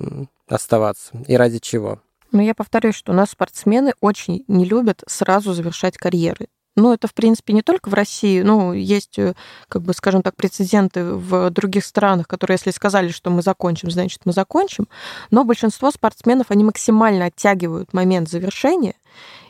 [0.48, 2.00] оставаться и ради чего?
[2.32, 6.48] Ну, я повторюсь, что у нас спортсмены очень не любят сразу завершать карьеры.
[6.78, 8.40] Ну, это, в принципе, не только в России.
[8.42, 9.34] Ну, есть, э,
[9.68, 14.20] как бы, скажем так, прецеденты в других странах, которые, если сказали, что мы закончим, значит,
[14.24, 14.86] мы закончим.
[15.32, 18.94] Но большинство спортсменов, они максимально оттягивают момент завершения.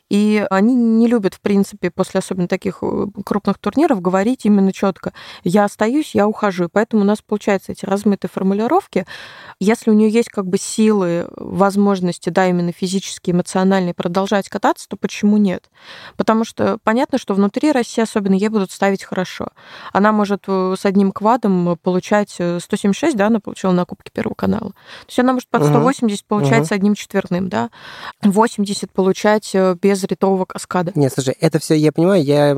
[0.08, 5.12] И они не любят, в принципе, после особенно таких э, крупных турниров говорить именно четко
[5.44, 6.68] «я остаюсь, я ухожу».
[6.72, 9.06] Поэтому у нас получаются эти размытые формулировки.
[9.60, 14.96] Если у нее есть как бы силы, возможности, да, именно физические, эмоциональные, продолжать кататься, то
[14.96, 15.70] почему нет?
[16.16, 19.48] Потому что понятно, что внутри России особенно ей будут ставить хорошо.
[19.92, 24.34] Она может э, с одним квадом получать 176, э, да, она получила на Кубке Первого
[24.34, 24.70] канала.
[24.70, 26.28] То есть она может под 180 угу.
[26.28, 26.66] получать угу.
[26.66, 27.68] с одним четверным, да,
[28.22, 30.92] 80 получать без без ритового каскада.
[30.94, 32.56] Нет, слушай, это все я понимаю, я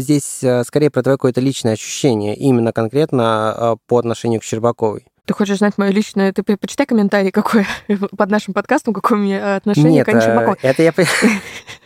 [0.00, 5.06] здесь э, скорее про твое какое-то личное ощущение, именно конкретно э, по отношению к Щербаковой.
[5.24, 6.32] Ты хочешь знать мое личное?
[6.32, 7.66] Ты почитай комментарий, какой
[8.16, 10.58] под нашим подкастом, какое у меня отношение Нет, к Ане Щербаковой.
[10.62, 10.92] это я...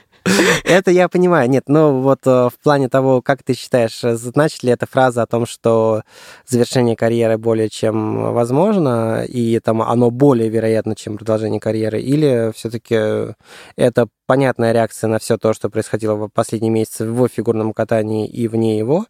[0.65, 1.49] Это я понимаю.
[1.49, 5.47] Нет, ну вот в плане того, как ты считаешь, значит ли эта фраза о том,
[5.47, 6.03] что
[6.47, 13.35] завершение карьеры более чем возможно, и там оно более вероятно, чем продолжение карьеры, или все-таки
[13.77, 18.47] это понятная реакция на все то, что происходило в последние месяцы в фигурном катании и
[18.47, 19.07] вне его.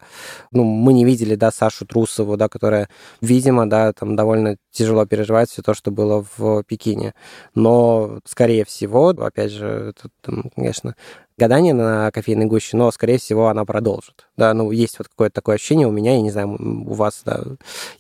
[0.53, 2.89] Ну, мы не видели, да, Сашу Трусову, да, которая,
[3.21, 7.15] видимо, да, там довольно тяжело переживает все то, что было в Пекине.
[7.57, 10.95] Но, скорее всего, опять же, это, там, конечно,
[11.39, 14.27] гадание на кофейной гуще, но, скорее всего, она продолжит.
[14.37, 17.43] Да, ну, есть вот какое-то такое ощущение у меня, я не знаю, у вас, да,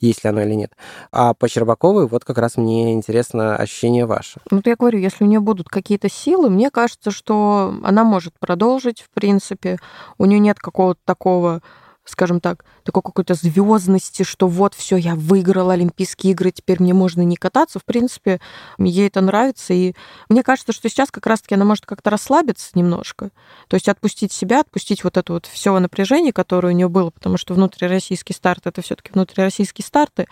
[0.00, 0.72] есть ли оно или нет.
[1.12, 4.40] А по Щербаковой вот как раз мне интересно ощущение ваше.
[4.50, 9.00] Ну, я говорю, если у нее будут какие-то силы, мне кажется, что она может продолжить,
[9.00, 9.78] в принципе.
[10.18, 11.62] У нее нет какого-то такого
[12.08, 17.20] скажем так, такой какой-то звездности, что вот все, я выиграла Олимпийские игры, теперь мне можно
[17.22, 17.78] не кататься.
[17.78, 18.40] В принципе,
[18.78, 19.74] ей это нравится.
[19.74, 19.94] И
[20.28, 23.30] мне кажется, что сейчас как раз-таки она может как-то расслабиться немножко.
[23.68, 27.36] То есть отпустить себя, отпустить вот это вот все напряжение, которое у нее было, потому
[27.36, 30.26] что внутрироссийский старт это все-таки внутрироссийские старты.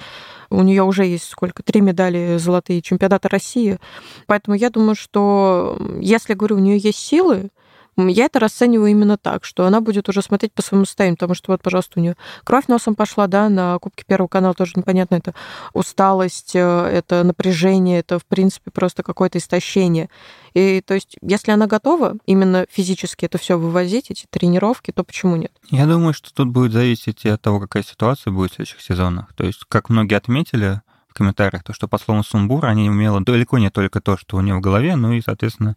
[0.49, 1.63] У нее уже есть сколько?
[1.63, 3.79] Три медали золотые чемпионата России.
[4.27, 7.51] Поэтому я думаю, что если, говорю, у нее есть силы,
[7.97, 11.53] Я это расцениваю именно так, что она будет уже смотреть по своему состоянию, потому что
[11.53, 15.35] вот, пожалуйста, у нее кровь носом пошла, да, на Кубке Первого канала тоже непонятно, это
[15.73, 20.11] усталость, э, это напряжение, это, в принципе, просто какое-то истощение.
[20.53, 25.37] И то есть, если она готова именно физически это все вывозить, эти тренировки, то почему
[25.37, 25.53] нет?
[25.71, 29.33] Я думаю, что тут будет зависеть от того, какая ситуация будет в следующих сезонах.
[29.35, 30.81] То есть, как многие отметили,
[31.17, 34.55] комментариях, то, что по словам Сумбур, они умела далеко не только то, что у нее
[34.55, 35.77] в голове, но и, соответственно,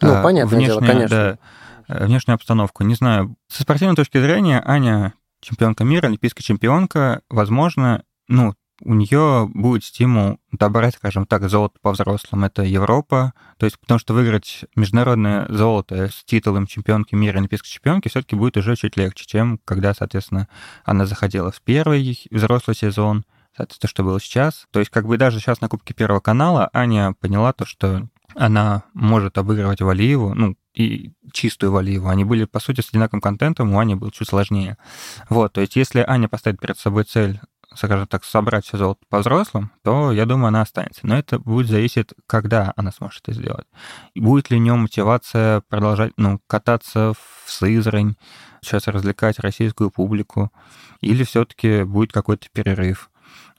[0.00, 1.38] ну, а, понятное внешняя, дело, конечно.
[1.88, 2.84] Да, внешнюю обстановку.
[2.84, 9.48] Не знаю, со спортивной точки зрения Аня чемпионка мира, олимпийская чемпионка, возможно, ну, у нее
[9.52, 12.44] будет стимул добрать, скажем так, золото по взрослым.
[12.44, 13.32] Это Европа.
[13.58, 18.56] То есть, потому что выиграть международное золото с титулом чемпионки мира, олимпийской чемпионки, все-таки будет
[18.56, 20.48] уже чуть легче, чем когда, соответственно,
[20.84, 23.24] она заходила в первый взрослый сезон,
[23.56, 24.66] то, что было сейчас.
[24.70, 28.82] То есть как бы даже сейчас на Кубке Первого канала Аня поняла то, что она
[28.92, 32.08] может обыгрывать Валиеву, ну, и чистую Валиеву.
[32.08, 34.76] Они были, по сути, с одинаковым контентом, у Ани был чуть сложнее.
[35.30, 37.40] Вот, то есть если Аня поставит перед собой цель
[37.74, 41.06] скажем так, собрать все золото по взрослым, то, я думаю, она останется.
[41.06, 43.66] Но это будет зависеть, когда она сможет это сделать.
[44.14, 48.14] И будет ли у нее мотивация продолжать, ну, кататься в Сызрань,
[48.62, 50.50] сейчас развлекать российскую публику,
[51.00, 53.10] или все-таки будет какой-то перерыв.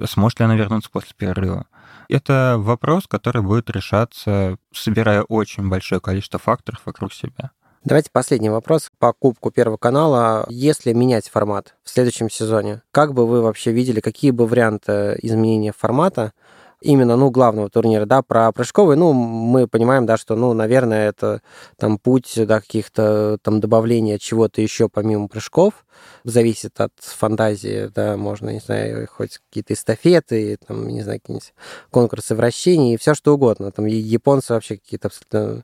[0.05, 1.65] Сможет ли она вернуться после перерыва?
[2.09, 7.51] Это вопрос, который будет решаться, собирая очень большое количество факторов вокруг себя.
[7.83, 10.45] Давайте последний вопрос по Кубку Первого канала.
[10.49, 15.71] Если менять формат в следующем сезоне, как бы вы вообще видели, какие бы варианты изменения
[15.71, 16.33] формата
[16.81, 21.41] именно, ну, главного турнира, да, про прыжковый, ну, мы понимаем, да, что, ну, наверное, это
[21.77, 25.85] там путь, да, каких-то там добавления чего-то еще помимо прыжков,
[26.23, 31.53] зависит от фантазии, да, можно, не знаю, хоть какие-то эстафеты, там, не знаю, какие-нибудь
[31.89, 35.63] конкурсы вращений, все что угодно, там, японцы вообще какие-то абсолютно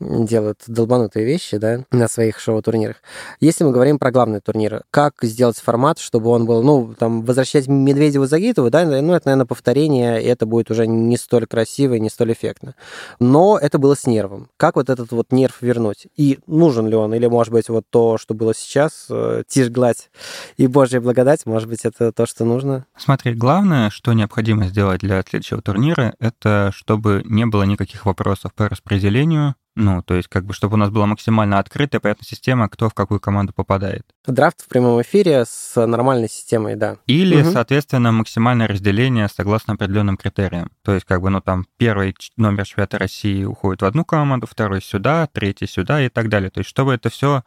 [0.00, 2.96] делают долбанутые вещи, да, на своих шоу-турнирах.
[3.38, 7.68] Если мы говорим про главный турнир, как сделать формат, чтобы он был, ну, там, возвращать
[7.68, 12.00] Медведеву Загитову, да, ну, это, наверное, повторение, и это будет уже не столь красиво и
[12.00, 12.74] не столь эффектно.
[13.18, 14.48] Но это было с нервом.
[14.56, 16.06] Как вот этот вот нерв вернуть?
[16.16, 17.14] И нужен ли он?
[17.14, 20.10] Или, может быть, вот то, что было сейчас, э, тишь, гладь
[20.56, 22.86] и Божья благодать, может быть, это то, что нужно?
[22.96, 28.68] Смотри, главное, что необходимо сделать для следующего турнира, это чтобы не было никаких вопросов по
[28.68, 32.88] распределению ну, то есть, как бы, чтобы у нас была максимально открытая, понятная система, кто
[32.88, 34.04] в какую команду попадает.
[34.26, 36.96] Драфт в прямом эфире с нормальной системой, да.
[37.06, 37.50] Или, угу.
[37.50, 40.70] соответственно, максимальное разделение согласно определенным критериям.
[40.82, 44.82] То есть, как бы, ну, там, первый номер чемпионата России уходит в одну команду, второй
[44.82, 46.50] сюда, третий сюда и так далее.
[46.50, 47.44] То есть, чтобы это все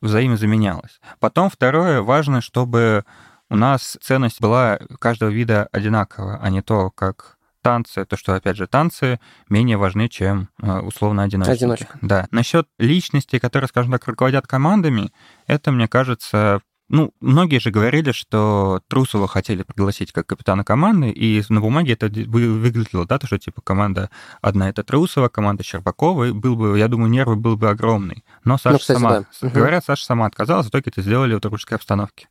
[0.00, 1.00] взаимозаменялось.
[1.18, 3.04] Потом, второе, важно, чтобы
[3.50, 7.35] у нас ценность была каждого вида одинаковая, а не то, как
[7.66, 11.52] танцы, то, что, опять же, танцы менее важны, чем э, условно одиночки.
[11.52, 11.98] Одиночка.
[12.00, 12.28] Да.
[12.30, 15.12] Насчет личностей, которые, скажем так, руководят командами,
[15.46, 21.42] это, мне кажется, ну, многие же говорили, что Трусова хотели пригласить как капитана команды, и
[21.48, 24.10] на бумаге это выглядело, да, то, что типа команда
[24.40, 28.24] одна это Трусова, команда Щербакова, и был бы, я думаю, нервы был бы огромный.
[28.44, 29.48] Но Саша ну, кстати, сама, да.
[29.48, 32.28] говорят, Саша сама отказалась, в итоге это сделали в дружеской обстановке.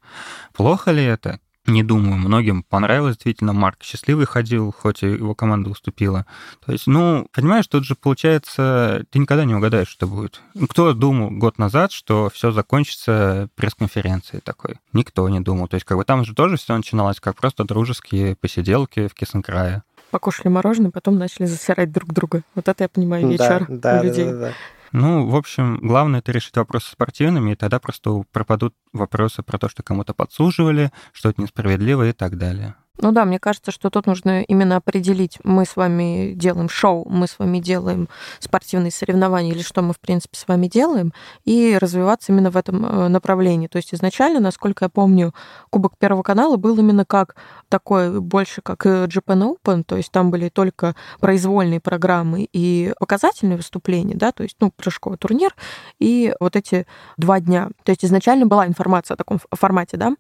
[0.53, 1.41] Плохо ли это?
[1.68, 3.53] Не думаю, многим понравилось действительно.
[3.53, 6.26] Марк счастливый ходил, хоть и его команда уступила.
[6.66, 10.41] То есть, ну, понимаешь, тут же получается, ты никогда не угадаешь, что будет.
[10.70, 14.76] Кто думал год назад, что все закончится пресс-конференцией такой?
[14.93, 15.68] Никто не думал.
[15.68, 19.84] То есть, как бы там же тоже все начиналось как просто дружеские посиделки в Кисенкрае
[20.11, 22.43] покушали мороженое, потом начали засирать друг друга.
[22.53, 24.24] Вот это я понимаю вечер да, у людей.
[24.24, 24.53] Да, да, да.
[24.91, 29.69] Ну, в общем, главное это решить вопросы спортивными, и тогда просто пропадут вопросы про то,
[29.69, 32.75] что кому-то подсуживали, что это несправедливо и так далее.
[32.98, 37.28] Ну да, мне кажется, что тут нужно именно определить, мы с вами делаем шоу, мы
[37.28, 38.08] с вами делаем
[38.39, 42.86] спортивные соревнования или что мы, в принципе, с вами делаем, и развиваться именно в этом
[42.86, 43.68] э, направлении.
[43.68, 45.34] То есть изначально, насколько я помню,
[45.72, 47.36] Кубок Первого канала был именно как
[47.68, 54.16] такой, больше как Japan Open, то есть там были только произвольные программы и показательные выступления,
[54.16, 55.54] да, то есть, ну, прыжковый турнир,
[56.00, 56.88] и вот эти
[57.18, 57.70] два дня.
[57.84, 60.14] То есть изначально была информация о таком формате, да,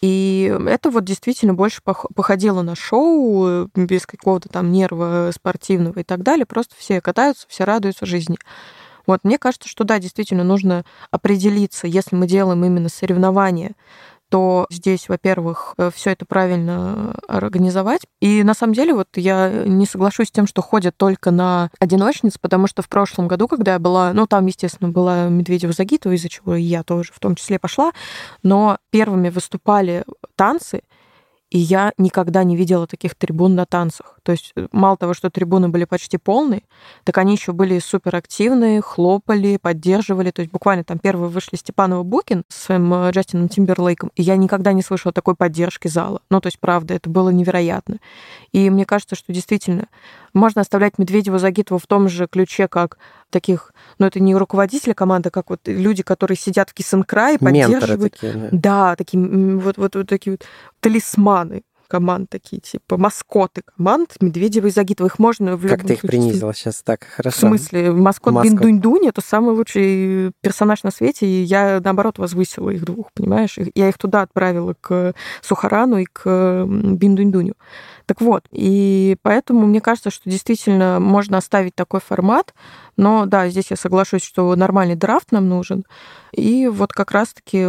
[0.00, 6.04] и это вот действительно больше походило на шоу, э, без какого-то там нерва спортивного и
[6.04, 6.46] так далее.
[6.46, 8.38] Просто все катаются, все радуются жизни.
[9.06, 13.72] Вот мне кажется, что да, действительно нужно определиться, если мы делаем именно соревнования,
[14.30, 18.02] то здесь, во-первых, э, все это правильно организовать.
[18.20, 22.38] И на самом деле вот я не соглашусь с тем, что ходят только на одиночниц,
[22.38, 26.28] потому что в прошлом году, когда я была, ну там, естественно, была Медведева Загитова, из-за
[26.28, 27.90] чего я тоже в том числе пошла,
[28.44, 30.04] но первыми выступали
[30.36, 30.82] танцы,
[31.50, 34.19] и я никогда не видела таких трибун на танцах.
[34.30, 36.62] То есть э, мало того, что трибуны были почти полные,
[37.02, 40.30] так они еще были супер активные, хлопали, поддерживали.
[40.30, 44.36] То есть буквально там первые вышли Степанова Букин с своим э, Джастином Тимберлейком, и я
[44.36, 46.22] никогда не слышала такой поддержки зала.
[46.30, 47.96] Ну, то есть, правда, это было невероятно.
[48.52, 49.88] И мне кажется, что действительно
[50.32, 52.98] можно оставлять Медведева Загитова в том же ключе, как
[53.30, 58.12] таких, ну, это не руководители команды, а как вот люди, которые сидят в кисенкрае, поддерживают.
[58.12, 58.48] такие, да.
[58.52, 59.20] да, такие
[59.56, 60.44] вот, вот, вот такие вот
[60.78, 65.08] талисманы команд такие, типа маскоты команд Медведева и Загитова.
[65.08, 67.36] Их можно в Как ты их принизила сейчас так, хорошо.
[67.36, 68.52] В смысле, маскот, маскот.
[68.52, 73.58] Биндунь-Дунь это самый лучший персонаж на свете, и я, наоборот, возвысила их двух, понимаешь?
[73.74, 77.54] Я их туда отправила к Сухарану и к Биндунь-Дуню.
[78.10, 82.54] Так вот, и поэтому мне кажется, что действительно можно оставить такой формат,
[82.96, 85.84] но да, здесь я соглашусь, что нормальный драфт нам нужен,
[86.32, 87.64] и вот как раз-таки,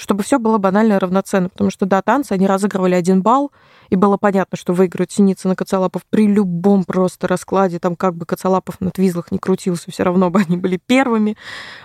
[0.00, 3.52] чтобы все было банально равноценно, потому что, да, танцы, они разыгрывали один балл,
[3.88, 8.26] и было понятно, что выиграют Синицын и Коцалапов при любом просто раскладе, там как бы
[8.26, 11.36] Коцалапов на твизлах не крутился, все равно бы они были первыми,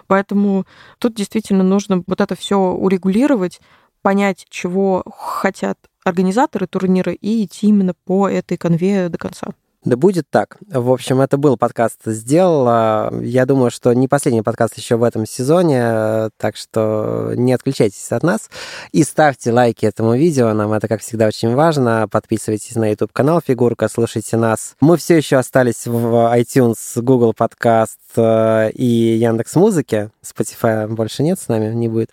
[0.08, 0.66] поэтому
[0.98, 3.62] тут действительно нужно вот это все урегулировать,
[4.08, 9.48] понять, чего хотят организаторы турнира и идти именно по этой конве до конца.
[9.88, 10.58] Да будет так.
[10.68, 13.10] В общем, это был подкаст «Сделала».
[13.22, 18.22] Я думаю, что не последний подкаст еще в этом сезоне, так что не отключайтесь от
[18.22, 18.50] нас
[18.92, 20.52] и ставьте лайки этому видео.
[20.52, 22.06] Нам это, как всегда, очень важно.
[22.12, 24.76] Подписывайтесь на YouTube-канал «Фигурка», слушайте нас.
[24.82, 30.12] Мы все еще остались в iTunes, Google Подкаст э, и Яндекс Музыки.
[30.22, 32.10] Spotify больше нет с нами, не будет.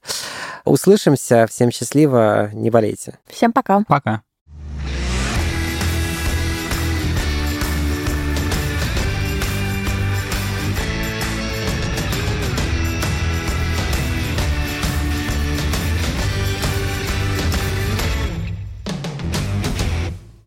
[0.64, 1.49] Услышимся.
[1.51, 3.18] Всем счастливо, не болейте.
[3.27, 3.83] Всем пока.
[3.89, 4.22] Пока.